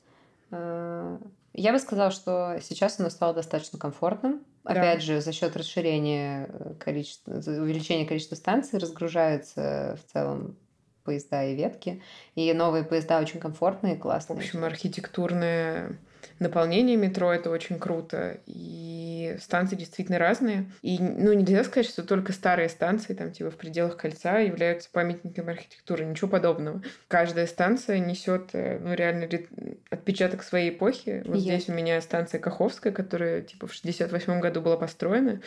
А, 0.51 1.19
Я 1.55 1.73
бы 1.73 1.79
сказала, 1.79 2.11
что 2.11 2.57
сейчас 2.63 2.99
оно 2.99 3.11
стало 3.11 3.35
достаточно 3.35 3.79
комфортным. 3.79 4.43
Да. 4.65 4.71
Опять 4.71 5.03
же, 5.03 5.21
за 5.21 5.33
счет 5.33 5.57
расширения 5.57 6.49
э, 6.49 6.75
количества, 6.79 7.33
увеличения 7.35 8.07
количества 8.07 8.37
станций 8.37 8.79
разгружаются 8.79 9.99
в 10.01 10.13
целом 10.13 10.57
поезда 11.03 11.45
и 11.45 11.55
ветки. 11.55 12.03
И 12.35 12.53
новые 12.53 12.85
поезда 12.85 13.21
очень 13.21 13.41
комфортные, 13.41 13.97
В 13.97 14.01
классные. 14.01 14.37
общем, 14.39 14.65
архитектурное 14.65 15.99
наполнение 16.39 16.97
метро 16.97 17.33
это 17.33 17.51
очень 17.51 17.79
круто. 17.79 18.39
И 18.47 19.37
станции 19.41 19.77
действительно 19.77 20.19
разные. 20.19 20.71
И 20.83 20.99
ну, 21.01 21.33
нельзя 21.33 21.63
сказать, 21.65 21.89
что 21.89 22.03
только 22.03 22.33
старые 22.33 22.69
станции, 22.69 23.15
там, 23.15 23.33
типа, 23.33 23.51
в 23.51 23.57
пределах 23.57 23.97
кольца 23.97 24.39
являются 24.39 24.89
памятником 24.91 25.49
архитектуры. 25.49 26.05
Ничего 26.05 26.29
подобного. 26.29 26.83
Каждая 27.09 27.47
станция 27.47 27.99
несет, 27.99 28.51
э, 28.55 28.79
ну, 28.81 28.95
реально 28.95 29.29
отпечаток 29.91 30.43
своей 30.43 30.71
эпохи. 30.71 31.23
Вот 31.27 31.37
Я- 31.37 31.41
здесь 31.59 31.69
у 31.69 31.73
меня 31.73 32.01
станция 32.01 32.41
Каховская, 32.41 32.93
которая, 32.93 33.43
типа, 33.43 33.67
в 33.67 33.73
68 33.73 34.41
году 34.41 34.61
была 34.61 34.77
построена. 34.77 35.41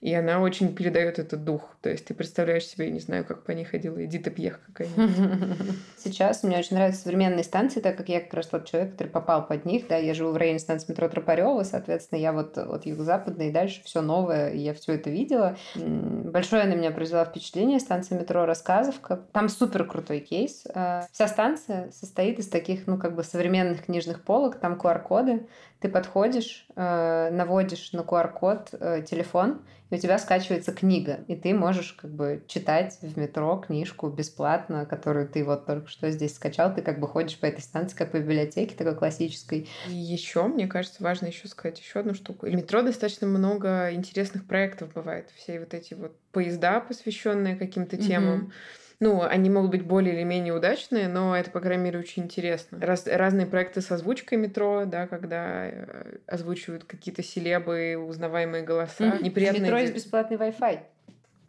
И 0.00 0.14
она 0.14 0.40
очень 0.40 0.74
передает 0.74 1.18
этот 1.18 1.44
дух. 1.44 1.76
То 1.82 1.90
есть 1.90 2.06
ты 2.06 2.14
представляешь 2.14 2.64
себе, 2.66 2.90
не 2.90 3.00
знаю, 3.00 3.24
как 3.24 3.42
по 3.42 3.50
ней 3.50 3.64
ходила 3.64 4.02
Эдита 4.02 4.30
Пьех 4.30 4.60
какая-нибудь. 4.66 5.76
Сейчас 5.98 6.42
мне 6.42 6.58
очень 6.58 6.76
нравятся 6.76 7.02
современные 7.02 7.44
станции, 7.44 7.80
так 7.80 7.96
как 7.96 8.08
я 8.08 8.20
как 8.20 8.32
раз 8.32 8.46
тот 8.46 8.64
человек, 8.66 8.92
который 8.92 9.08
попал 9.08 9.46
под 9.46 9.66
них. 9.66 9.88
Да, 9.88 9.96
я 9.96 10.14
живу 10.14 10.32
в 10.32 10.36
районе 10.36 10.58
станции 10.58 10.90
метро 10.90 11.08
Тропарева, 11.08 11.62
соответственно, 11.64 12.18
я 12.18 12.32
вот 12.32 12.56
от 12.56 12.86
юго-западной 12.86 13.48
и 13.48 13.52
дальше 13.52 13.82
все 13.84 14.00
новое, 14.00 14.50
и 14.50 14.58
я 14.58 14.72
все 14.72 14.94
это 14.94 15.10
видела. 15.10 15.56
Большое 15.74 16.64
на 16.64 16.74
меня 16.74 16.90
произвела 16.90 17.24
впечатление 17.24 17.78
станция 17.78 18.18
метро 18.18 18.46
Рассказовка. 18.46 19.20
Там 19.32 19.48
супер 19.48 19.84
крутой 19.84 20.20
кейс. 20.20 20.64
Э, 20.74 21.02
Вся 21.12 21.28
станция 21.28 21.90
состоит 21.90 22.38
из 22.38 22.48
таких, 22.48 22.86
ну, 22.86 22.96
как 22.96 23.14
бы 23.14 23.22
современных 23.22 23.84
книжных 23.84 24.22
полок, 24.22 24.58
там 24.58 24.74
QR-коды. 24.74 25.46
Ты 25.80 25.88
подходишь, 25.88 26.66
э, 26.76 27.30
наводишь 27.32 27.92
на 27.92 28.00
QR-код 28.00 28.68
э, 28.72 29.02
телефон, 29.08 29.62
и 29.88 29.94
у 29.94 29.98
тебя 29.98 30.18
скачивается 30.18 30.72
книга, 30.72 31.20
и 31.26 31.34
ты 31.34 31.54
можешь 31.54 31.94
как 31.94 32.10
бы 32.10 32.44
читать 32.46 32.98
в 33.00 33.18
метро 33.18 33.56
книжку 33.56 34.08
бесплатно, 34.08 34.84
которую 34.84 35.26
ты 35.26 35.42
вот 35.42 35.64
только 35.64 35.88
что 35.88 36.10
здесь 36.10 36.36
скачал, 36.36 36.74
ты 36.74 36.82
как 36.82 37.00
бы 37.00 37.08
ходишь 37.08 37.38
по 37.38 37.46
этой 37.46 37.62
станции, 37.62 37.96
как 37.96 38.12
по 38.12 38.18
библиотеке, 38.18 38.76
такой 38.76 38.94
классической. 38.94 39.68
И 39.88 39.92
еще, 39.92 40.44
мне 40.44 40.66
кажется, 40.66 41.02
важно 41.02 41.26
еще 41.26 41.48
сказать 41.48 41.80
еще 41.80 42.00
одну 42.00 42.12
штуку. 42.12 42.46
В 42.46 42.54
метро 42.54 42.82
достаточно 42.82 43.26
много 43.26 43.92
интересных 43.92 44.46
проектов 44.46 44.92
бывает. 44.92 45.30
Все 45.34 45.58
вот 45.58 45.72
эти 45.72 45.94
вот 45.94 46.12
поезда, 46.30 46.80
посвященные 46.80 47.56
каким-то 47.56 47.96
темам. 47.96 48.38
Мгм. 48.38 48.52
Ну, 49.00 49.22
они 49.22 49.48
могут 49.48 49.70
быть 49.70 49.82
более 49.82 50.14
или 50.14 50.24
менее 50.24 50.52
удачные, 50.52 51.08
но 51.08 51.34
это, 51.34 51.50
по 51.50 51.60
крайней 51.60 51.84
мере, 51.84 51.98
очень 51.98 52.24
интересно. 52.24 52.78
Раз- 52.80 53.06
разные 53.06 53.46
проекты 53.46 53.80
с 53.80 53.90
озвучкой 53.90 54.36
метро, 54.36 54.84
да, 54.84 55.06
когда 55.06 55.68
э, 55.68 56.18
озвучивают 56.26 56.84
какие-то 56.84 57.22
селебы, 57.22 57.96
узнаваемые 57.96 58.62
голоса. 58.62 59.12
В 59.12 59.22
Неприятные... 59.22 59.62
метро 59.62 59.78
есть 59.78 59.94
бесплатный 59.94 60.36
Wi-Fi. 60.36 60.80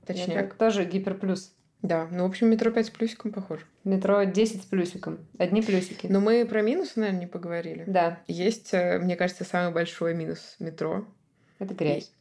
Точняк. 0.07 0.45
Это 0.45 0.55
тоже 0.55 0.85
гиперплюс. 0.85 1.53
Да, 1.81 2.07
ну, 2.11 2.23
в 2.23 2.29
общем, 2.29 2.47
метро 2.47 2.71
5 2.71 2.85
с 2.85 2.89
плюсиком 2.89 3.33
похоже. 3.33 3.65
Метро 3.83 4.23
10 4.23 4.61
с 4.61 4.65
плюсиком. 4.65 5.19
Одни 5.37 5.61
плюсики. 5.61 6.07
Но 6.07 6.19
мы 6.19 6.45
про 6.45 6.61
минусы, 6.61 6.99
наверное, 6.99 7.21
не 7.21 7.27
поговорили. 7.27 7.83
Да, 7.87 8.19
Есть, 8.27 8.69
э, 8.73 8.99
мне 8.99 9.15
кажется, 9.17 9.43
самый 9.43 9.73
большой 9.73 10.13
минус 10.13 10.55
метро. 10.59 11.05
это 11.59 11.73
грязь. 11.73 12.11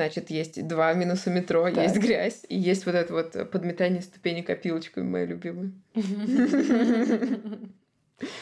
Значит, 0.00 0.30
есть 0.30 0.66
два 0.66 0.94
минуса 0.94 1.28
метро, 1.28 1.64
Так. 1.64 1.76
есть 1.76 1.98
грязь, 1.98 2.46
и 2.48 2.56
есть 2.58 2.86
вот 2.86 2.94
это 2.94 3.12
вот 3.12 3.50
подметание 3.50 4.00
ступенек 4.00 4.48
опилочками, 4.48 5.04
моя 5.04 5.26
любимая. 5.26 5.72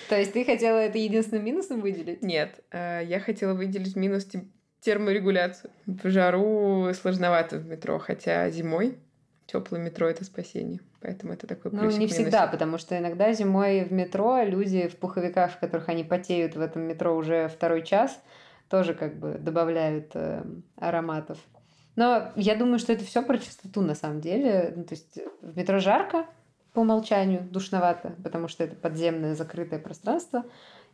То 0.08 0.16
есть 0.16 0.32
ты 0.32 0.44
хотела 0.44 0.78
это 0.78 0.98
единственным 0.98 1.44
минусом 1.44 1.80
выделить? 1.80 2.22
Нет, 2.22 2.60
э, 2.70 3.02
я 3.04 3.18
хотела 3.18 3.54
выделить 3.54 3.96
минус 3.96 4.28
терморегуляцию. 4.80 5.72
В 5.86 6.08
жару 6.08 6.92
сложновато 6.94 7.58
в 7.58 7.66
метро, 7.66 7.98
хотя 7.98 8.48
зимой 8.50 8.96
теплое 9.46 9.80
метро 9.80 10.06
это 10.06 10.24
спасение. 10.24 10.78
Поэтому 11.00 11.32
это 11.32 11.48
такой 11.48 11.72
Ну, 11.72 11.90
не 11.90 12.06
всегда, 12.06 12.46
потому 12.46 12.78
что 12.78 12.96
иногда 12.96 13.32
зимой 13.32 13.82
в 13.84 13.92
метро 13.92 14.42
люди 14.44 14.86
в 14.86 14.96
пуховиках, 14.96 15.52
в 15.52 15.58
которых 15.58 15.88
они 15.88 16.04
потеют 16.04 16.54
в 16.54 16.60
этом 16.60 16.82
метро 16.82 17.16
уже 17.16 17.48
второй 17.48 17.82
час, 17.82 18.20
тоже 18.68 18.94
как 18.94 19.18
бы 19.18 19.38
добавляют 19.38 20.10
э, 20.14 20.44
ароматов. 20.76 21.38
Но 21.96 22.30
я 22.36 22.54
думаю, 22.54 22.78
что 22.78 22.92
это 22.92 23.04
все 23.04 23.22
про 23.22 23.38
чистоту 23.38 23.80
на 23.80 23.94
самом 23.94 24.20
деле. 24.20 24.72
Ну, 24.76 24.84
то 24.84 24.94
есть 24.94 25.18
в 25.42 25.56
метро 25.56 25.80
жарко 25.80 26.26
по 26.72 26.80
умолчанию, 26.80 27.42
душновато, 27.42 28.14
потому 28.22 28.46
что 28.46 28.62
это 28.62 28.76
подземное 28.76 29.34
закрытое 29.34 29.80
пространство. 29.80 30.44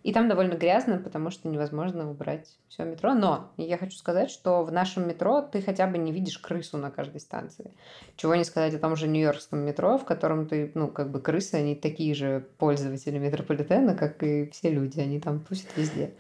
И 0.03 0.13
там 0.13 0.29
довольно 0.29 0.55
грязно, 0.55 0.99
потому 0.99 1.31
что 1.31 1.49
невозможно 1.49 2.11
убрать 2.11 2.59
все 2.69 2.85
метро. 2.85 3.15
Но 3.15 3.53
я 3.57 3.79
хочу 3.79 3.97
сказать, 3.97 4.31
что 4.31 4.63
в 4.63 4.71
нашем 4.71 5.09
метро 5.09 5.41
ты 5.41 5.63
хотя 5.63 5.87
бы 5.87 5.97
не 5.97 6.13
видишь 6.13 6.39
крысу 6.39 6.77
на 6.77 6.91
каждой 6.91 7.21
станции. 7.21 7.73
Чего 8.17 8.35
не 8.35 8.45
сказать 8.45 8.75
о 8.75 8.79
том 8.79 8.97
же 8.97 9.09
нью-йоркском 9.09 9.59
метро, 9.61 9.97
в 9.97 10.05
котором 10.05 10.47
ты, 10.47 10.71
ну, 10.75 10.89
как 10.89 11.11
бы 11.11 11.21
крысы, 11.21 11.55
они 11.55 11.75
такие 11.75 12.15
же 12.15 12.47
пользователи 12.59 13.19
метрополитена, 13.19 13.95
как 13.95 14.23
и 14.23 14.51
все 14.51 14.71
люди, 14.71 15.01
они 15.01 15.21
там 15.21 15.41
тусят 15.41 15.75
везде. 15.75 16.13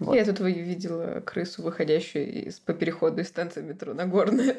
Вот. 0.00 0.14
Я 0.14 0.24
тут 0.24 0.40
видела 0.40 1.20
крысу, 1.20 1.62
выходящую 1.62 2.46
из 2.46 2.58
по 2.60 2.74
переходу 2.74 3.20
из 3.20 3.28
станции 3.28 3.62
метро 3.62 3.94
Нагорная. 3.94 4.56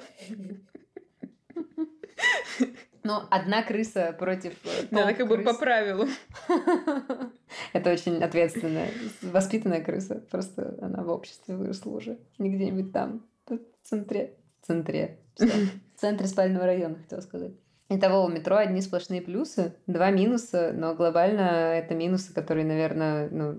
Но 3.03 3.25
одна 3.31 3.63
крыса 3.63 4.13
против 4.19 4.53
э, 4.65 4.87
Да, 4.91 5.03
Она 5.03 5.13
как 5.13 5.29
бы 5.29 5.35
крыс. 5.37 5.47
по 5.47 5.53
правилу. 5.57 6.07
Это 7.73 7.93
очень 7.93 8.21
ответственная, 8.21 8.89
воспитанная 9.21 9.81
крыса. 9.81 10.15
Просто 10.29 10.77
она 10.81 11.03
в 11.03 11.09
обществе 11.09 11.55
выросла 11.55 11.91
уже. 11.91 12.17
Не 12.37 12.49
где-нибудь 12.49 12.91
там, 12.91 13.25
в 13.45 13.59
центре. 13.83 14.33
В 14.61 14.67
центре. 14.67 15.19
В 15.37 15.99
центре 15.99 16.27
спального 16.27 16.65
района, 16.65 16.95
хотела 16.95 17.21
сказать. 17.21 17.53
Итого 17.89 18.25
у 18.25 18.27
метро 18.27 18.57
одни 18.57 18.81
сплошные 18.81 19.21
плюсы, 19.21 19.73
два 19.87 20.11
минуса, 20.11 20.73
но 20.75 20.93
глобально 20.93 21.73
это 21.73 21.95
минусы, 21.95 22.33
которые, 22.33 22.65
наверное, 22.65 23.29
ну, 23.29 23.55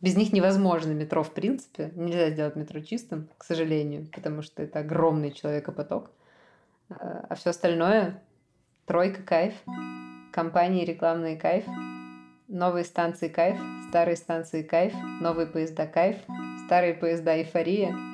без 0.00 0.16
них 0.16 0.32
невозможно 0.32 0.92
метро 0.92 1.22
в 1.22 1.32
принципе. 1.32 1.92
Нельзя 1.94 2.30
сделать 2.30 2.56
метро 2.56 2.80
чистым, 2.80 3.28
к 3.38 3.44
сожалению, 3.44 4.06
потому 4.12 4.42
что 4.42 4.62
это 4.62 4.80
огромный 4.80 5.32
человекопоток. 5.32 6.10
А, 6.88 7.26
а 7.28 7.34
все 7.34 7.50
остальное 7.50 8.22
тройка 8.86 9.22
кайф, 9.22 9.54
компании 10.32 10.84
рекламные 10.84 11.36
кайф, 11.36 11.64
новые 12.48 12.84
станции 12.84 13.28
кайф, 13.28 13.58
старые 13.88 14.16
станции 14.16 14.62
кайф, 14.62 14.94
новые 15.20 15.46
поезда 15.46 15.86
кайф, 15.86 16.16
старые 16.66 16.94
поезда 16.94 17.36
эйфория– 17.36 17.94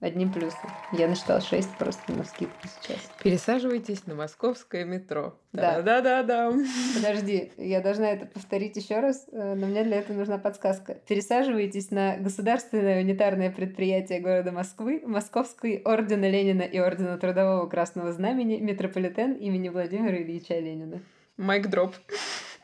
Одним 0.00 0.32
плюсом. 0.32 0.70
Я 0.92 1.08
насчитала 1.08 1.42
6 1.42 1.76
просто 1.76 2.12
на 2.12 2.24
скидку 2.24 2.66
сейчас. 2.66 2.98
Пересаживайтесь 3.22 4.06
на 4.06 4.14
московское 4.14 4.86
метро. 4.86 5.38
Да. 5.52 5.82
Да-да-да. 5.82 6.54
Подожди, 6.94 7.52
я 7.58 7.82
должна 7.82 8.10
это 8.10 8.24
повторить 8.24 8.76
еще 8.76 9.00
раз, 9.00 9.26
э, 9.30 9.54
но 9.54 9.66
мне 9.66 9.84
для 9.84 9.98
этого 9.98 10.16
нужна 10.16 10.38
подсказка. 10.38 10.94
Пересаживайтесь 11.06 11.90
на 11.90 12.16
государственное 12.16 13.02
унитарное 13.02 13.50
предприятие 13.50 14.20
города 14.20 14.52
Москвы, 14.52 15.02
Московский 15.04 15.82
ордена 15.84 16.30
Ленина 16.30 16.62
и 16.62 16.78
ордена 16.78 17.18
Трудового 17.18 17.68
Красного 17.68 18.10
Знамени, 18.12 18.56
метрополитен 18.58 19.34
имени 19.34 19.68
Владимира 19.68 20.16
Ильича 20.16 20.58
Ленина. 20.58 21.02
Майк 21.36 21.68
дроп. 21.68 21.94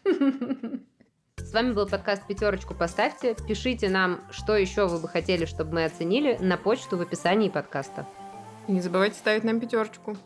Вами 1.57 1.73
был 1.73 1.87
подкаст 1.87 2.23
«Пятерочку 2.27 2.75
поставьте». 2.75 3.35
Пишите 3.49 3.89
нам, 3.89 4.21
что 4.31 4.55
еще 4.55 4.87
вы 4.89 4.99
бы 4.99 5.09
хотели, 5.09 5.47
чтобы 5.47 5.73
мы 5.73 5.85
оценили, 5.87 6.37
на 6.39 6.59
почту 6.59 6.99
в 6.99 7.01
описании 7.01 7.49
подкаста. 7.49 8.07
И 8.69 8.73
не 8.73 8.83
забывайте 8.83 9.17
ставить 9.17 9.43
нам 9.43 9.59
пятерочку. 9.59 10.19